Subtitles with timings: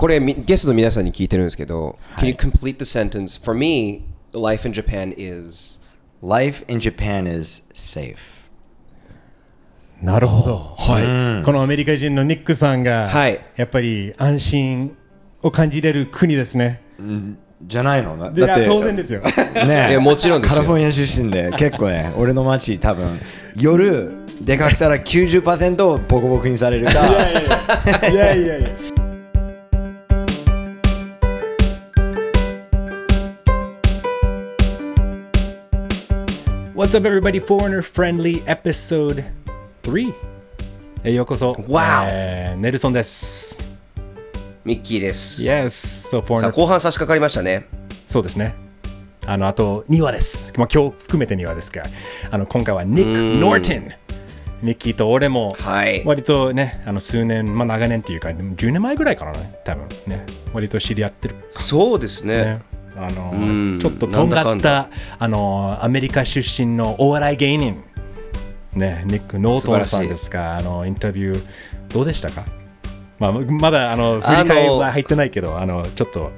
[0.00, 3.38] これみゲストの皆さんに聞いてるんですけど、Can you complete the sentence?
[3.38, 5.78] For me, life in Japan is
[6.22, 8.16] Life in Japan is safe.
[10.00, 13.40] なるほど、はい、このアメリカ人のニックさんが、はい。
[13.56, 14.96] やっぱり安心
[15.42, 16.80] を感じれる国ですね。
[17.66, 18.16] じゃないの？
[18.16, 19.20] だでって当然ですよ。
[19.20, 20.62] ねいやもちろんですよ。
[20.62, 23.20] カリフォルニア出身で結構ね俺の街多分
[23.54, 26.92] 夜出かけたら90%ボコボコにされるか。
[28.10, 28.99] いやいやいや。
[36.80, 37.40] What's up, everybody?
[37.40, 39.22] Foreigner Friendly Episode
[39.82, 40.14] 3
[41.04, 41.52] へようこそ。
[41.52, 43.76] Wow えーネルソンです。
[44.64, 45.42] ミッキーです。
[45.42, 45.66] Yes,
[46.08, 47.66] so さあ Foreigner 後半差し掛かりましたね。
[48.08, 48.54] そうですね。
[49.26, 50.54] あの、あと2話です。
[50.56, 51.82] まあ、今日含めて2話ですが、
[52.30, 53.92] あの、今回はニック・ノートン。
[54.62, 60.24] ミッキーと俺も、はい割とね、あの数年、まあ長年っていうか、10年前ぐらいからね、多分ね、
[60.54, 61.34] 割と知り合ってる。
[61.50, 62.44] そうですね。
[62.44, 62.62] ね、
[62.96, 64.88] あのんちょっととんがった
[65.18, 67.82] あのアメリカ出身のお笑い芸人、
[68.74, 71.42] ね、ニック・ノートンさんですが、あのインタビュー
[71.88, 72.44] どうでしたか、
[73.18, 76.30] まあ、まだあの振り返りは入ってないけど、あのちょっと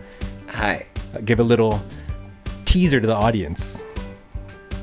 [0.47, 0.87] はい。
[1.25, 1.81] give a little
[2.65, 3.85] teaser to the audience.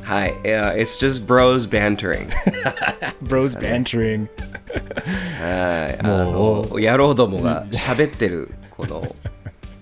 [0.04, 0.33] はい。
[0.44, 2.30] Yeah, it's just bros bantering.
[3.22, 4.28] Bros bantering.
[5.39, 6.00] はい。
[6.00, 9.04] うの、野郎どもが喋ってる、この、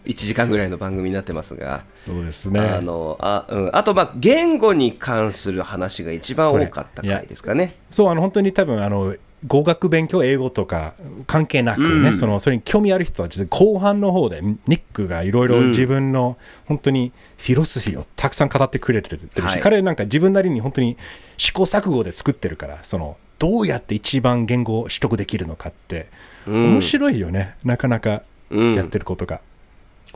[0.07, 2.59] 1時間ぐらいの番組になってますが、そうですね。
[2.59, 3.69] あの、あ、うん。
[3.73, 7.75] あと、まあ、言語に関する話が一番多かった回ですかね。
[7.89, 10.95] そう、あの本当に多分あの語学勉強、英語とか
[11.27, 20.97] 関係なくね、そのそれに興味ある人は実は後半の方でニックがいろいろ自分の本当にフィロソフィーをたくさん語ってくれてるし、はい彼なんか自分なりに本当に
[21.37, 26.07] 試行錯誤で作ってるから、そのどうやって一番言語を取得できるのかって、
[26.47, 29.41] 面白いよね、なかなかやってることが。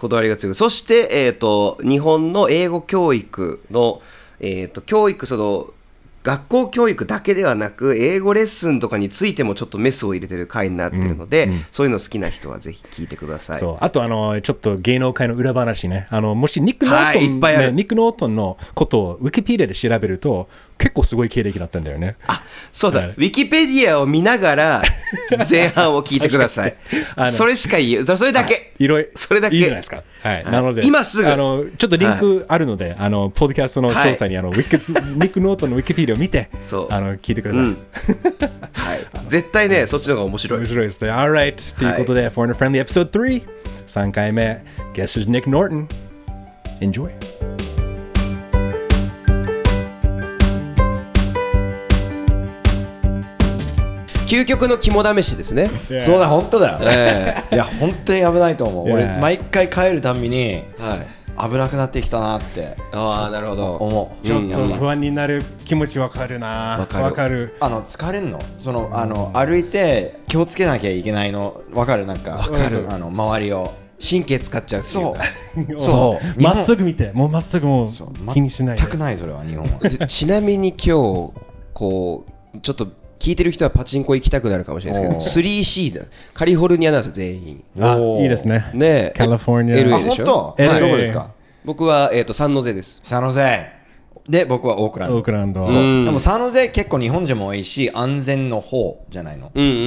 [0.01, 0.55] こだわりが強い。
[0.55, 4.01] そして、えっ、と、日本の英語教育の、
[4.39, 5.73] えっ、と、教育、その、
[6.23, 13.59] 学校教育だけではなく、英語レッスンとかについてもちょっとメスを入れてる回になってるので、そういうの好きな人はぜひ聞いてください。
[13.59, 13.77] そう。
[13.79, 17.67] あとあの、ちょっと芸能界の裏話ね、あのもしニック・ノートン、はいいっぱいある。
[17.69, 20.47] ねニック・ノートンのことをウィキペディアで調べると、
[20.81, 22.15] 結構すごい経歴だったんだよね。
[22.25, 23.09] あ、そうだ、はい。
[23.09, 24.81] ウィキペディアを見ながら、
[25.47, 26.75] 前半を聞いてください。
[27.31, 28.73] それしか言う、それだけ。
[28.79, 29.55] いろいろ、それだけ。
[29.55, 30.03] いいじゃないですか。
[30.23, 30.43] はい。
[30.43, 31.31] なので、今すぐ。
[31.31, 37.63] あの、ちょっとリンクあるので、あの、ポッドキャストの詳細に、あの、ウィキ、ニックノートのウィキペディアを見て、そうあの、聞いてください。
[37.63, 37.77] うん
[38.73, 38.99] はい。
[39.29, 40.65] 絶対ね、そっちの方が面白い面。
[40.67, 41.11] 白いですね。
[41.11, 41.77] Alright.
[41.77, 43.43] ということで、Foreigner Friendly Episode 3、
[43.87, 44.63] 3回目、
[44.93, 45.87] Guest is Nick Norton?
[46.81, 47.09] Enjoy.
[54.31, 55.69] 究極の肝試しですね。
[55.99, 61.20] そうだ本当だよ、えいや本当に危ないと思う、俺毎回帰るたんびにえはい。
[61.41, 62.77] 危なくなってきたなって。
[62.93, 63.71] ああ、なるほど。
[63.75, 64.25] 思う。
[64.25, 64.73] ちょっとうん。
[64.73, 66.77] 不安になる気持ちわかるな。
[66.79, 67.55] わかるわかる。
[67.59, 68.39] あの疲れんの？
[68.57, 71.61] そのあの歩いて気をつけなきゃいけないの？
[71.73, 72.05] 分かる？
[72.05, 72.37] なんか。
[72.37, 72.87] かる。
[72.89, 73.73] あの周りを。
[74.03, 74.99] 神経使っちゃうっていう。
[74.99, 75.23] そか
[75.75, 75.79] う。
[75.79, 76.41] そう。
[76.41, 78.33] まっすぐ見て、もうまっすぐもうそう。
[78.33, 78.81] 気にしないで。
[78.81, 79.79] 全くないそれは日本は。
[79.79, 81.33] でちなみに今日
[81.73, 82.25] こ
[82.55, 82.87] うちょっと
[83.21, 86.05] 聞いてる人はパチンコ行きたくなるかもしれないですけど 3C だ。
[86.33, 87.63] カリフォルニアなんです全員。
[87.79, 88.71] あいいですね。
[88.73, 89.13] ねえ。
[89.15, 90.25] カリフォルニア LA あでしょ？
[90.25, 90.79] 本当、はい。
[90.81, 91.31] どこですか？
[91.63, 92.99] 僕は、えー、とサンノゼです。
[93.03, 93.79] サノゼ。
[94.27, 95.15] で僕はオークランド。
[95.17, 95.65] オークランド。
[95.65, 95.75] そう。
[95.75, 96.01] う。
[96.01, 96.05] ん。
[96.05, 99.51] でもサノゼ結構日本人も多いし安全の方じゃないの。
[99.53, 99.81] うんうんうんう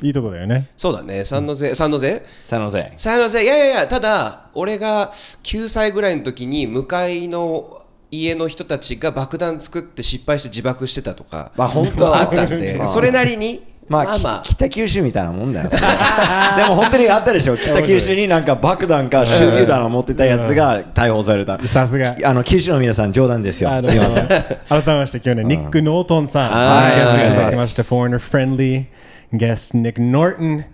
[0.02, 0.68] いいとこだよね。
[0.76, 1.24] そうだね。
[1.24, 2.24] サンノゼサンノゼ？
[2.42, 2.92] サノゼ。
[2.96, 3.42] サンノゼ。
[3.42, 7.82] いやいやいやただ俺が9歳ぐらいの時に向かいの
[8.22, 15.68] 家の人たちが爆弾作って失敗して自爆してたとかまあ本当あったんで まあそれなりにまあ、まあまあき北九州みたいなもんだよ。
[15.68, 17.56] でも本当にあったでしょ。
[17.56, 21.58] 北九州になんか爆弾か手榴弾を持ってたやつが逮捕された。
[21.68, 22.16] さすが。
[22.24, 23.70] あの九州の皆さん冗談ですよ。
[23.84, 24.26] すいません。
[24.26, 28.86] 改めまして今日ね、ニック・ノートンさん、はいお願いしました、Foreigner Friendly
[29.34, 30.64] Guest Nick Norton。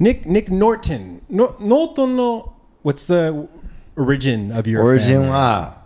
[0.00, 1.22] Nick, Nick Norton。
[1.28, 2.52] ノノートンの、
[2.84, 3.48] What's the
[3.96, 5.28] origin of your オリジン family?
[5.28, 5.79] は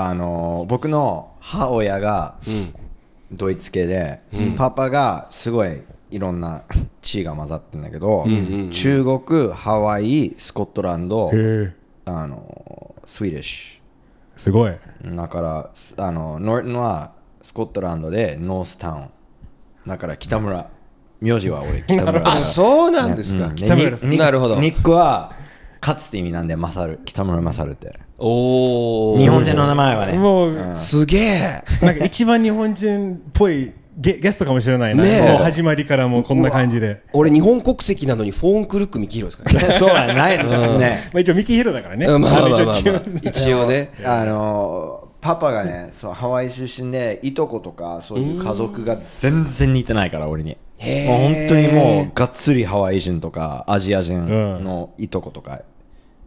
[0.00, 2.36] あの僕の母親が
[3.32, 4.20] ドイツ系で、
[4.56, 6.62] パパがすごいいろんな
[7.02, 8.24] 血が混ざってんだけど、
[8.70, 11.32] 中国、ハワイ、スコットランド、
[12.04, 13.80] あのスウィーディッシ
[14.36, 14.70] すごい。
[14.70, 15.16] ュ。
[15.16, 17.10] だからすあのノートンは
[17.42, 19.10] スコットランドでノースタウン。
[19.84, 20.70] だから北村。
[21.20, 22.28] 名字は俺北村。
[22.28, 25.32] あそうなんですか、うん北村ですニなるほどニックは
[25.80, 27.92] 勝つって意味なんで勝る北村勝るって。
[28.18, 30.18] おお日本人の名前はね。
[30.18, 35.32] もう、すげえなんか一番日本人っぽいゲゲストかもしれないな、ねえ。
[35.32, 39.74] もう始まりからもうこんな感じで、俺日本国籍なのにフォーンクルックミキヒロですからね。
[39.78, 41.10] そうだないのね。
[41.12, 42.74] まあ、一応ミキヒロだからね、うんまあまあまあまあまあ。
[43.22, 43.90] 一応ね。
[44.04, 54.26] あのーパパがねそうハワイ出身でいとことかそういう家族が全然似てないから俺にもう本当にもうがっつりハワイ人とかアジア人
[54.62, 55.60] のいとことか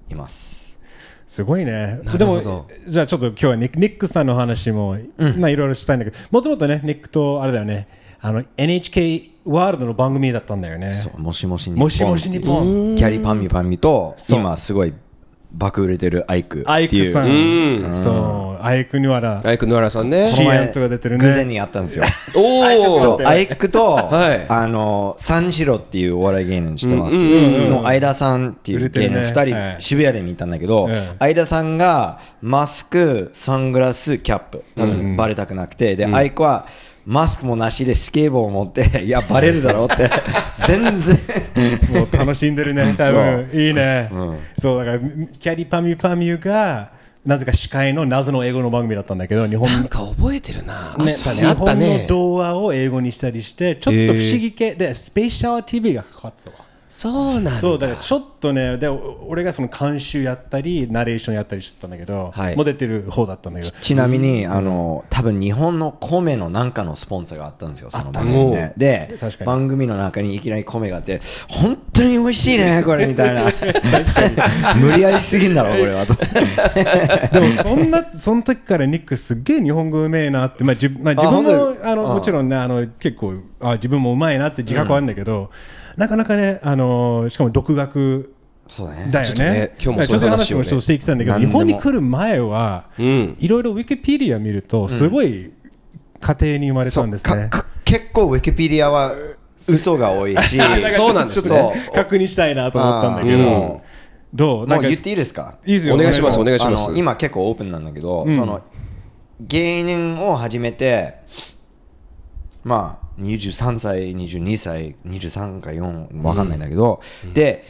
[0.09, 0.77] います、
[1.25, 2.01] すごいね。
[2.17, 4.97] でもじゃあちょっと今日はニックニックさんの話も、
[5.37, 7.87] まあいろいろしたいんだけどもともとねニックとあれだよね。
[8.19, 10.91] あの NHK ワールドの番組だったんだよね。
[10.91, 11.79] そうもしもし日本。
[11.79, 12.95] もしもし日本。
[12.95, 14.39] キャリーパンミパンミとそう。
[14.41, 14.93] 今すごい
[15.53, 17.05] 爆売れてるアイクアイっていう。
[17.07, 17.27] クさん。
[17.27, 17.95] うん。
[17.95, 18.63] そう。
[18.63, 20.29] アイクにはらアイクヌアラさんね。
[20.29, 21.25] シーアンとか出てるね。
[21.25, 22.05] 偶然に会ったんですよ。
[22.35, 24.45] おおアイクと、はい。
[24.47, 28.89] あの三四郎っていうお笑い芸人知ってます、うんうんの相田さんっていう芸人。
[28.89, 29.31] 売れてるね。
[29.33, 29.75] 2人、はい。
[29.79, 30.93] 渋谷で見たんだけど、うん。
[31.19, 34.63] 相田さんがマスクサングラスキャップ。
[34.75, 36.65] 多分バレたくなくて、で、アイクは
[37.05, 40.09] マスクもなしでスケボーを持って いやバレるだろうって。
[40.67, 41.17] 全然。
[41.91, 43.49] もう楽しんでるね、多分。
[43.53, 44.39] いいね、うん。
[44.57, 46.91] そうだから、キャリパミュパミュが、
[47.25, 50.95] なぜか司会の謎の英語の番組だったんだけど、日本なんか覚えてるな。
[50.97, 51.13] あねね。
[51.13, 54.73] 日本の童話を英語にしたりして、ちょっと不思議系。
[54.75, 56.70] で、スペシャル TV がかかってたわ。
[56.91, 57.51] そうなんだ。
[57.51, 62.55] そうだからちょっとねでお俺がその監修やったりナレーションやったりしてたんだけど、はい。
[62.57, 63.73] もう出てる方だったんだけど。
[63.81, 68.73] ちなみに、あの多分日本の米のなんかのスポンサーがあったんですよ、その番組ね。
[68.75, 73.43] で番組の中にいきなり米があって、本当に美味しいね、これみたいな。
[74.75, 76.13] 無理やりすぎんだろ、これはと。
[77.31, 85.51] でもそんなその時からニックすっげえ日本語うめえなって、まあ自分まあ、自分本もああのもちろんねあの結構あ自分もうまいなって自覚はあるんだけど、
[85.97, 88.33] なかなかねあのしかも独学
[88.67, 89.11] そうだね。
[89.11, 89.75] だよちょっとねね。
[89.83, 90.63] 今日もそういう話をね。
[90.65, 93.35] ちょっとしてきたんだけど、日本に来る前は、うん。
[93.37, 95.51] いろいろウィキペディア見ると、すごい
[96.21, 97.47] 家庭に生まれたんですね。
[97.49, 99.13] かか結構ウィキペディアは
[99.67, 101.49] 嘘が多いし、 あそうなんですね。
[101.49, 103.81] ちょっと確認したいなと思ったんだけど、
[104.33, 104.67] どう？
[104.67, 105.57] なかもうん言っていいですか？
[105.65, 105.95] いいですよ。
[105.95, 106.87] お願いしますお願いしあます。
[106.89, 108.31] の今結構オープンなんだけど、ん。
[108.33, 108.61] その
[109.41, 111.15] 芸人を始めて
[112.63, 117.01] まあ23歳22歳23か4わかんないんだけど、
[117.33, 117.63] で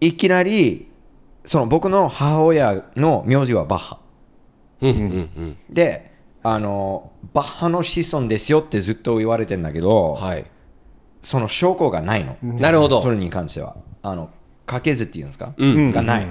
[0.00, 0.88] いきなり
[1.44, 3.98] その僕の母親の名字はバッハ。
[4.80, 5.56] うんうんうん。
[5.70, 6.12] で
[6.42, 10.44] あのバッハの子孫ですよってずっと言われてんだけど、はい。
[11.22, 13.00] その証拠がないの、なるほど。
[13.00, 13.76] それに関しては。
[14.02, 14.28] あの
[14.66, 15.90] 家系図っていうんですか、うん。
[15.90, 16.26] がない、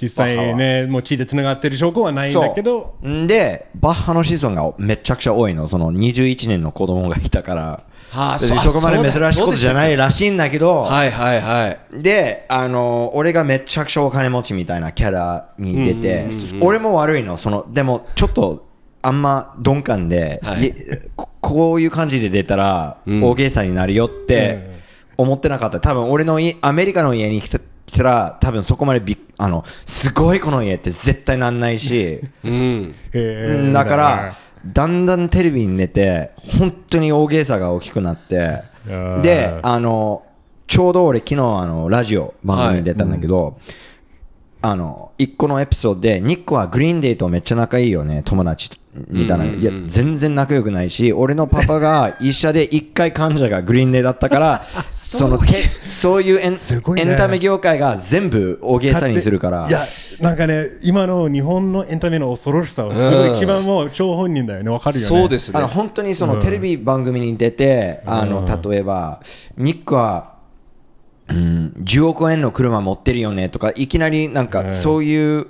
[0.00, 5.68] 実際ね、もう血でつながってる証拠はないんだけど、でバッハの子孫がめちゃくちゃ多いの。
[5.68, 12.02] その21年の子供がいたからはあそこまで珍しいことじゃないいらしいんだけど、はいはいはい。
[12.02, 16.28] であの俺がめちゃくちゃお金持ちみたいなキャラに出て、
[16.60, 17.38] 俺も悪いの。
[17.38, 18.68] そのでもちょっと
[19.00, 20.66] あんま鈍感で、はい。
[20.66, 20.74] い
[21.16, 23.24] ここういう感じで出たらうん。
[23.24, 24.76] 大げさになるよって
[25.16, 25.80] 思ってなかった。
[25.80, 32.20] 多分俺の家アメリカの家に来た来たら多分そこまでびっあのすごいこの家って絶対なんないし。
[32.44, 32.94] うん。
[33.14, 33.72] えー。
[33.72, 34.36] だから
[34.66, 39.20] だんだんテレビに出て本当に大げさが大きくなってー。
[39.20, 40.24] であの
[40.66, 43.58] ちょうど俺昨日あのラジオ番組に出たんだけど、
[44.62, 48.70] あの一個のエピソードでニックはグリーンデーとめっちゃ仲いいよね友達
[49.08, 55.54] みたいな、いや全然仲良くないし俺のパパが 医者で一回患者がグリーンデーだったからそのて
[55.88, 56.56] そういうエン
[56.98, 59.66] エンタメ業界が全部大げさにするから。
[59.66, 59.84] いや
[60.20, 65.08] なんかね今の日本のエンタメの恐ろしさをすごい一番もう張本人だよねわかるよね。
[65.08, 65.58] そうですね。
[65.58, 69.20] あの本当にそのテレビ番組に出て、あの例えば
[69.56, 70.31] ニックは、
[71.28, 75.46] うん、10億円の車持ってるよねとかいきなりなんかそういう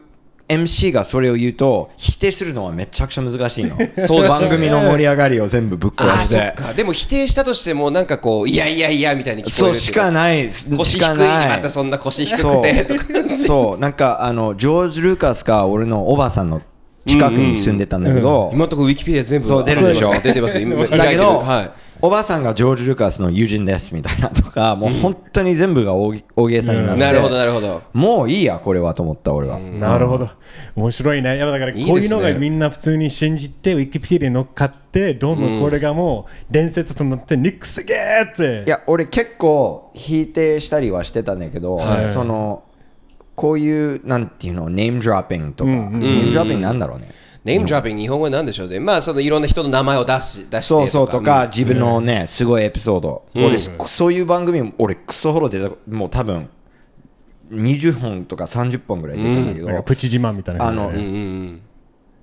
[0.49, 3.77] MC がそれを言うと否定するのはめちゃくちゃ難しいの。
[4.07, 4.29] そうね。
[4.29, 6.75] 番組の盛り上がりを全部ぶっあ壊しーそってか。
[6.75, 10.51] でも否定したとしてもなんかこういやいやいやみたいに聞こえるそうしかない。
[10.77, 13.05] 腰低いまたそんな腰低くてとか。
[13.47, 13.81] そう。
[13.81, 16.61] なんかあのジョージ・ルーカスが俺のおばさんの
[17.07, 20.13] 近くに住んでたんだけど、今のところウィキペディア全部そう出るでしょ？
[20.21, 21.71] 出てますだけど、はい
[22.05, 27.81] おばさんがジョージ・ルカスの友人ですみたいなとか、もう本当に全部が大大げさになって、なるほどなるほど。
[27.93, 29.61] もういいや、これはと思った、俺は。
[29.61, 30.29] なるほど。
[30.75, 31.37] 面白いね。
[31.37, 38.65] いやだからこういうのがみんな普通に信じてウィキペディアに乗っかってどんどんこれがもう伝説となってニックすげーって。
[38.67, 42.13] いや、俺結構否定したりはしてたんだけど、はい。
[42.13, 42.65] その、
[43.37, 47.11] こういう、なんていうの、ネームドロッピングとか、ネームドロッピングなんだろうね。
[47.45, 48.79] ネームドロッピング日本語は何でしょうね。
[48.79, 53.25] まあそのいろんな人の名前を出し出してそうそうとか、自分のね、すごいエピソード。
[53.35, 56.49] 俺、そういう番組、俺、クソほど出た、もう多分、
[57.51, 61.63] 20本とか30本ぐらい出たんだけど、プチ自慢みたいなあのうんうんうん。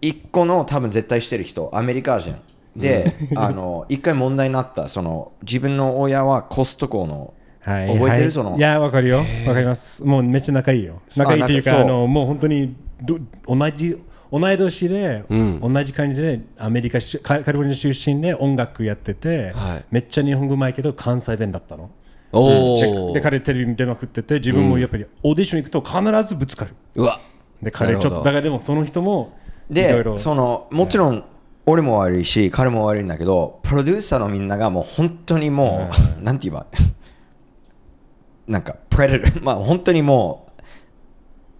[0.01, 2.35] 一個の多分絶対してる人アメリカ人。
[2.75, 8.21] であの一回問題になったその自分の親はコストコのはい覚えてる？
[8.21, 8.59] はいそのい。
[8.61, 9.17] や、わかるよ。
[9.47, 10.05] わかります。
[10.05, 11.01] もうめっちゃ仲いいよ。
[11.17, 13.99] 仲いいというか、あのもう本当にど同じ、
[14.31, 19.86] 同い年で、同じ感じでアメリカしカカリフォルニア出身で音楽やってて、はい。
[19.91, 21.89] めっちゃ日本語うまいけど関西弁だったの。
[22.31, 26.75] おで彼テレビに出まくってて自分もやっぱりオーディション行くと必ずぶつかる。
[26.95, 27.19] うわ。
[27.62, 29.38] で彼ちょっとだからでもその人も
[29.69, 31.24] でろそのもちろん
[31.65, 36.67] 俺も悪いし彼も悪いんだけどプロデューサーのみんながもう本当にもう、 なんて言えば
[38.48, 40.48] なんかプレデターまあ本当にもう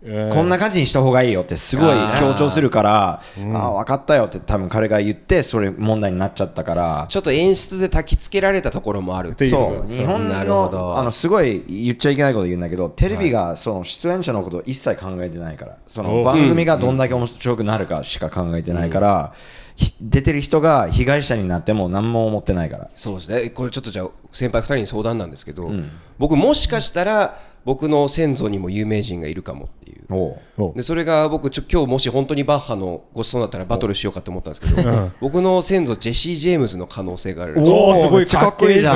[0.02, 3.22] こんな感じにした方がいいよってすごい強調するから、
[3.54, 7.06] ああ分かったよって多分彼が言ってそれ問題になっちゃったから。
[7.10, 9.52] ちょっと演出で焚きつけられたところもあるていう。
[9.52, 9.90] そう。
[9.92, 10.78] 日本なるほど。
[10.78, 19.34] のあのすごい言っちゃいけないこと言うんだけどテレビがその出演者のことを一切考えてないからそのお番組がどんだけ面白くなるかしか考えてないから、
[19.76, 22.90] ひ出てる人が被害者になっても何も思ってないから。
[22.96, 23.50] そうですね。
[23.50, 25.72] これちょっとじゃあ先輩2人に相談なんですけど、
[26.18, 27.38] 僕もしかしたら
[27.70, 30.04] 僕の先祖にも有名人がいるかもっていう。
[30.10, 30.72] おう。
[30.72, 38.96] おでそれが僕ちょ今日もし本当にバッハのご子孫だったらバトルしようかと思ったんですけど、僕の先祖ジェシー・ジェームズの可能性があるおーすごいかっこいいじゃん。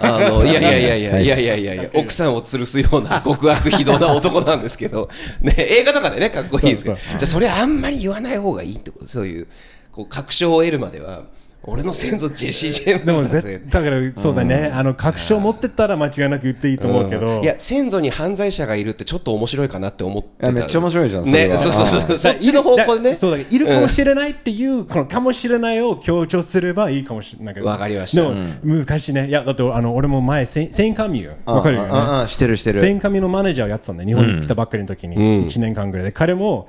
[0.00, 5.08] あのいやいやいやいやいやいやいやいや奥さんを吊るすような極悪非道な男なんですけど、
[5.40, 7.06] ね、映画とかでねかっこいいんですけどそう。
[7.06, 9.48] じゃあそれあんまり言わない方がいいってことそういう
[9.90, 11.24] こう確証を得るまでは
[11.66, 20.46] 俺の先祖ジェシー・ジェームでもズだぜ絶だからそうだね、あの確証持ってたら間違いなく言っていいと思うけど、いや先祖に犯罪者がいるってちょっと面白いかなって思ってた。
[20.46, 23.10] いやめっちゃ面白いじゃんねそうそうそうだそっちの方向でね。
[23.10, 27.66] だそうだいるかもしれないっていう、このかもしれないを強調すればいいかもしれないけど。
[27.66, 28.22] わかりました。
[28.22, 29.28] でも、難しいね。
[29.28, 31.88] いやだってあの俺も前セインカミューわかるよね。
[31.90, 32.78] うんうんうんしてるしてる。
[32.78, 35.16] セインカミューのマネージャーをやってたんで日本に来たばっかりの時に。
[35.46, 36.68] 1年間ぐらいで、彼も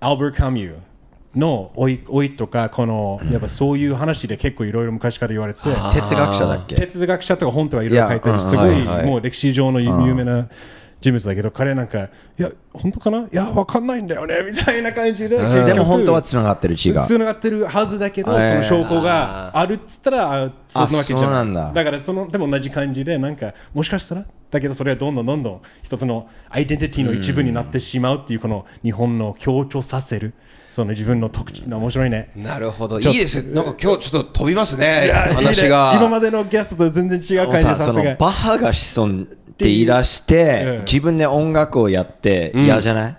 [0.00, 0.74] アルバート・カミュー
[1.36, 6.74] の老い老いとかこのやっぱそういう話で結構いろいろ昔から言われてて哲学者だっけ？
[6.74, 10.48] 哲学者とか本とかいろいろ書いたりいやすごいもう歴史上の有名な
[10.98, 13.18] 人物だけど彼なんかいや本当かな？
[13.20, 17.04] いやわかんないんだよねみたいな感じででも本当はつながってる血が。
[17.04, 21.72] つながってるはずだけどその証拠があるっつったらあそんなわけじゃなないんだ。
[21.74, 30.32] だからそのでも同じ感じでなんかもしかしたらだけどそれはどんどんどんどん一つのアイデンティティの一部になってしまうっていうこの日本の強調させる
[30.76, 31.62] その自分の特徴。
[31.64, 32.30] 面白いね。
[32.36, 33.00] なるほど。
[33.00, 33.42] いいです。
[33.42, 35.10] ねなんか今日ちょっと飛びますね。
[35.10, 35.94] 話いいねが。
[35.96, 40.78] 今までのゲストと全然違う感じでさそのさすがバッハが子孫って言い出して、うん。
[40.80, 43.16] 自分で音楽をやって嫌じゃない、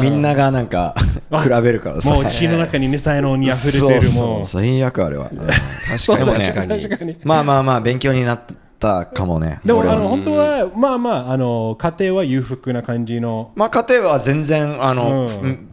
[0.00, 0.94] みんながなんか
[1.32, 2.14] 比べるからさ。
[2.14, 4.46] もう血の中に2歳のに溢れてるもう。
[4.46, 5.38] 最悪あれは、うん。
[5.38, 6.80] 確かに。
[6.80, 7.16] 確かに。
[7.24, 8.42] まあまあまあ勉強になっ
[8.78, 9.60] たかもね。
[9.64, 13.50] でもあの本当はまあまああの家庭は裕福な感じの。
[13.56, 15.40] まあ家庭は全然あの、うん。
[15.42, 15.68] うん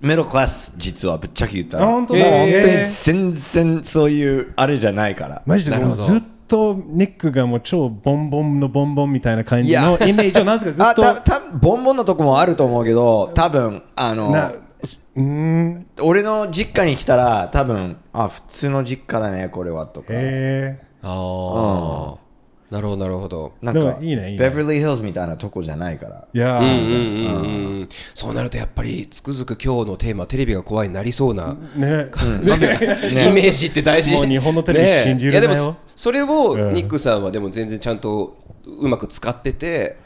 [0.00, 1.84] メロクラス実はぶっちゃけ言ったら。
[1.84, 2.20] あ本当だ。
[2.20, 5.42] もう本当にへ全然そういうあれじゃないから。
[5.46, 10.06] マジでずっとニックがもう超ボンボンのボンボンみたいな感じのいや。
[10.06, 10.72] イメージをなぜか？
[10.72, 15.86] ずっあとたたボンボンのとこもあると思うけど多分あのなうーん。
[16.00, 20.08] 俺の実家に来たら多分あ普通の実家だねこれはとか。
[20.10, 22.25] へああ
[22.70, 23.52] なるほどなるほど。
[23.62, 24.38] なんかでもいいねいいね。
[24.38, 26.24] ベバリーヒルズみたいなとこじゃないから。
[26.34, 26.60] えいやー。
[26.60, 27.88] うんうんうんうん。
[28.12, 31.54] そうなるとやっぱりつくづく今日のテーマテレビが怖いになりそうなね。
[31.78, 34.12] イメージって大事。
[34.12, 39.96] もう日本のテレビ信じるなよいやでもそそれをうんニックさんはでも全然ちゃんとうまく使ってて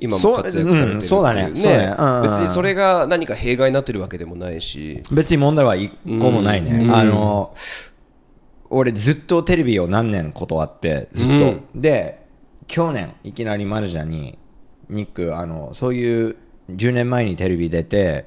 [0.00, 1.50] 今もそう活躍されてるっていううんそうだね。
[1.50, 1.96] ね。
[2.22, 5.02] 別にそれが何か弊害になってるわけでもないし。
[5.12, 6.94] 別に問題は一個もないね、うん。
[6.94, 7.54] あの
[8.70, 12.26] 俺ずっとテレビを何年断ってずっと、で
[12.66, 14.38] 去年いきなりマルジャに
[14.88, 16.36] ニックあのそういう
[16.70, 18.26] 10年前にテレビ出て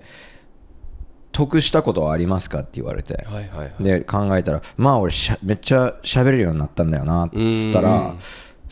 [1.32, 3.84] 得したことはありますかって言われて、はいはいはい。
[3.84, 8.16] で考えたらまあ俺しゃめっちゃ喋れるようになったんだよなっつったら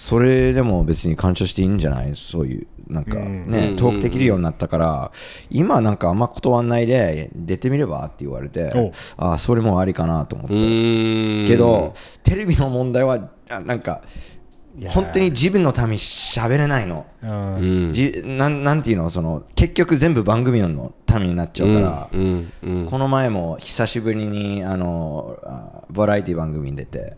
[0.02, 2.16] それでも別に感謝していいんじゃない？
[2.16, 5.12] そういうなんかねトークできるようになったから
[5.50, 11.48] 今なんかあんま断んないで出てみればって言われておあそれもありかなと思っうてーん。
[11.48, 14.02] けどテレビの問題はあなんか
[14.88, 17.06] 本当に自分のために喋れないの。
[17.22, 17.56] うん。
[17.56, 17.94] うん。
[17.94, 19.10] じなんなんていうの？
[19.10, 22.52] その結局全部番組のためになっちゃうから、うん。
[22.64, 22.86] うん。
[22.86, 27.18] この前も久しぶりにあのあバラエティ番組に出て。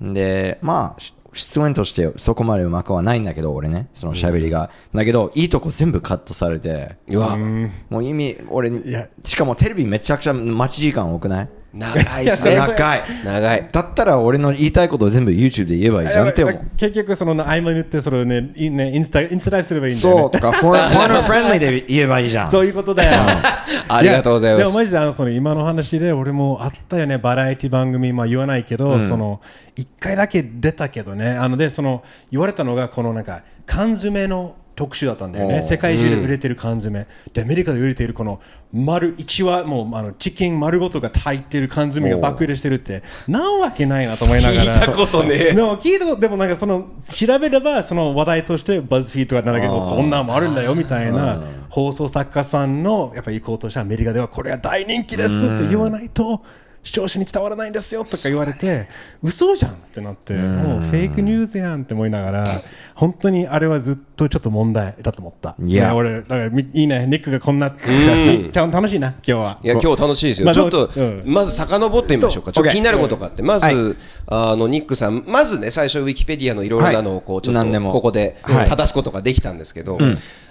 [0.00, 6.96] でまあし出演としてそこまでうまくはないんだけど俺ねその喋りが、だけどいいとこ全部カットされて。
[7.08, 7.34] うわ。
[7.34, 9.08] うんもう意味俺や。
[9.24, 11.48] しかもテレビめちゃくちゃ待ち時間多くない？
[11.74, 12.56] 長いっすね。
[12.56, 13.02] 長い。
[13.24, 13.68] 長い。
[13.72, 16.60] だったら俺の言いたいことを全部 YouTube で言えばいいじゃんって思う。
[16.76, 20.20] 結局その合間に言ってそれねいねインスタインスタライブすればいいんだよね。
[20.22, 22.50] そうとかフォンフォンフレンドリーで言えばいいじゃん。
[22.52, 23.22] そういうことだよ。
[23.88, 24.60] ありがとうございます。
[24.60, 27.16] やでもマジであのその今の話で俺もあったよね。
[27.16, 29.40] バラエティ番組まあ言わないけど、その
[29.74, 31.30] 一回だけ出たけどね。
[31.30, 35.62] あのでその言われたのがこのなんか缶詰の特集だったんだよね。
[35.62, 38.40] 世界中で売れてる缶詰、でアメリカで売れているこの
[38.72, 44.80] 丸1話もうあのチキン丸ごとが入ってる缶詰が爆売れしてるってなわけないなと思いながら。
[44.80, 45.48] 聞いたことね。
[45.50, 56.42] えでも聞いたことでもなんかその調べればその話題としてバズフィーとかなんだけどこんなんもあるんだよみたいな放送作家さんのやっぱり意向としてアメリカではこれが大人気ですって言わないと
[56.82, 58.88] 視聴者に伝わらないんですよとか言われて
[59.22, 62.62] 嘘じゃんってなってもうフェイクニュースやんって思いながら
[62.94, 65.54] 本当にあれはずっとちょっと問題だと思った。
[65.60, 65.88] いや。
[65.88, 69.58] ね俺だからみいいねニックがこんな楽しいな今日は。
[69.62, 71.22] いや今日楽しいですよ、まあちょっと、うん。
[71.26, 73.96] まず遡ってみましょうか、ちょっと気になることがあって、まず、はい。
[74.26, 78.68] あのニックさん、まずね、最初、ウィキペディアのいろいろなのをこう、はいちょっとここではい。
[78.68, 79.98] 正すことができたんですけど、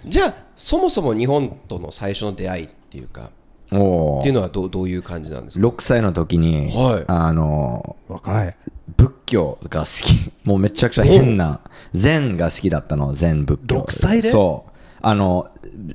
[0.05, 3.29] じゃあ、そもそも日本との最初の出会いっていうか、
[3.71, 7.03] っていうのはどうどういう感じなんですか？6歳の時に、はい。
[7.07, 8.55] あの若い。
[8.97, 10.31] 仏教が好き。
[10.43, 11.61] もうめちゃくちゃ変な
[11.93, 13.77] 禅が好きだったの禅仏教。
[13.77, 14.29] 6歳で？
[14.29, 14.71] そう。
[15.01, 15.47] あの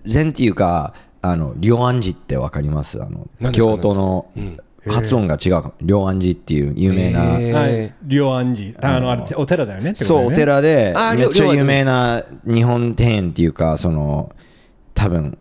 [0.04, 3.00] 禅っていうかあの龍安寺ってわかります？
[3.02, 4.26] あの京都の
[4.86, 5.74] 発音が違うかも。
[5.82, 7.92] 龍安寺っていう有名な、はい。
[8.02, 8.96] 両安寺。
[8.96, 14.32] あのあれお寺だよねってことそうお寺でめっちゃ有名な日本庭園っていうかその
[14.94, 15.36] 多分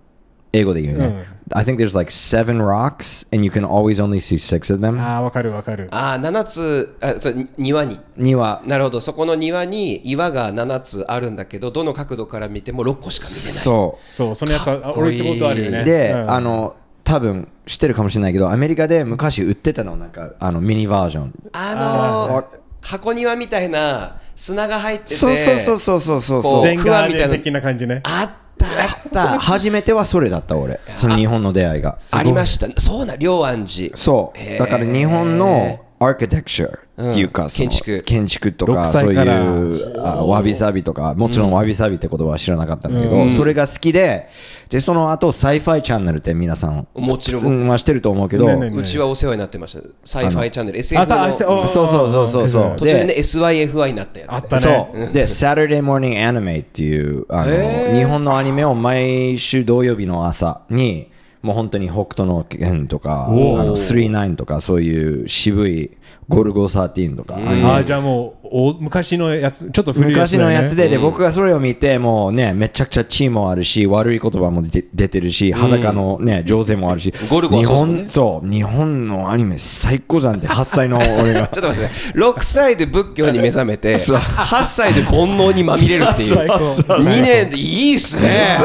[0.51, 4.81] 英語で言うね、うん I think there's like seven rocks and you can always only see six of
[4.81, 5.00] them.
[5.00, 5.88] ああわかるわかる。
[5.91, 7.97] ああ、7つあそう、に庭に。
[8.17, 13.53] にはなるほど、そこの庭に岩が7つあるんだけど、どの角度から見ても6個しか見れない。
[13.53, 14.00] そう。
[14.00, 15.85] そうそのやつは俺行ったことあるよね。
[15.85, 16.31] で、うん。
[16.31, 21.33] あの多分知ってるかもしれないけどアメリカで昔売ってたのなんかあのミニバージョン。
[21.53, 26.74] あのー、箱庭みたいな砂が入ってて、そうそうそうそうそうそう。
[26.74, 27.35] うクワみたいな。
[27.35, 28.01] 的な感じね。
[28.03, 29.39] あった、あった。
[29.39, 32.67] 初めてはそれだった俺その日本の出会いがありました。
[32.79, 33.95] そうな、龍安寺。
[33.95, 38.03] そうだから日本のアーキテクチャっていうか、建築。
[38.03, 43.31] 建築とか6そういうあわびさびとかもちろんわびさびって言葉は知らなかったんだけど、うん。
[43.31, 44.29] それが好きで
[44.69, 47.67] でその後サイファイチャンネルって皆さんもちろん。
[47.67, 49.88] はしてると思うけど、ねえねえねうちはお世話になってました。
[50.03, 52.75] サイファイチャンネル、あ SF のそうそうそうそうそうそう。
[52.77, 54.31] 途中でね、SYFY になったやつ。
[54.31, 54.62] あったね。
[54.62, 55.13] そう。
[55.13, 61.10] で、Saturday Morning Anime っていう、あの、日本のアニメを毎週土曜日の朝に、
[61.45, 65.91] もう本当に北斗の拳とか、あの39とか、そういう渋い
[66.27, 70.38] ゴルゴ13とか、ああじゃあもうお昔のやつちょっと古いやつね。
[70.39, 81.47] のやつで、で、僕がそれを見て、もうね、めちゃくちゃ血もあるし、悪い言葉も出て出てるし、裸のね、情勢もあるし、ゴルゴは日本、そう、日本のアニメ最高じゃんって、8歳の 俺が。
[81.47, 86.55] ちょっと待ってね、6歳で仏教に目覚めて、 8歳で煩悩にまみれるっていう、最高。
[86.55, 88.58] 2年でいいっすね。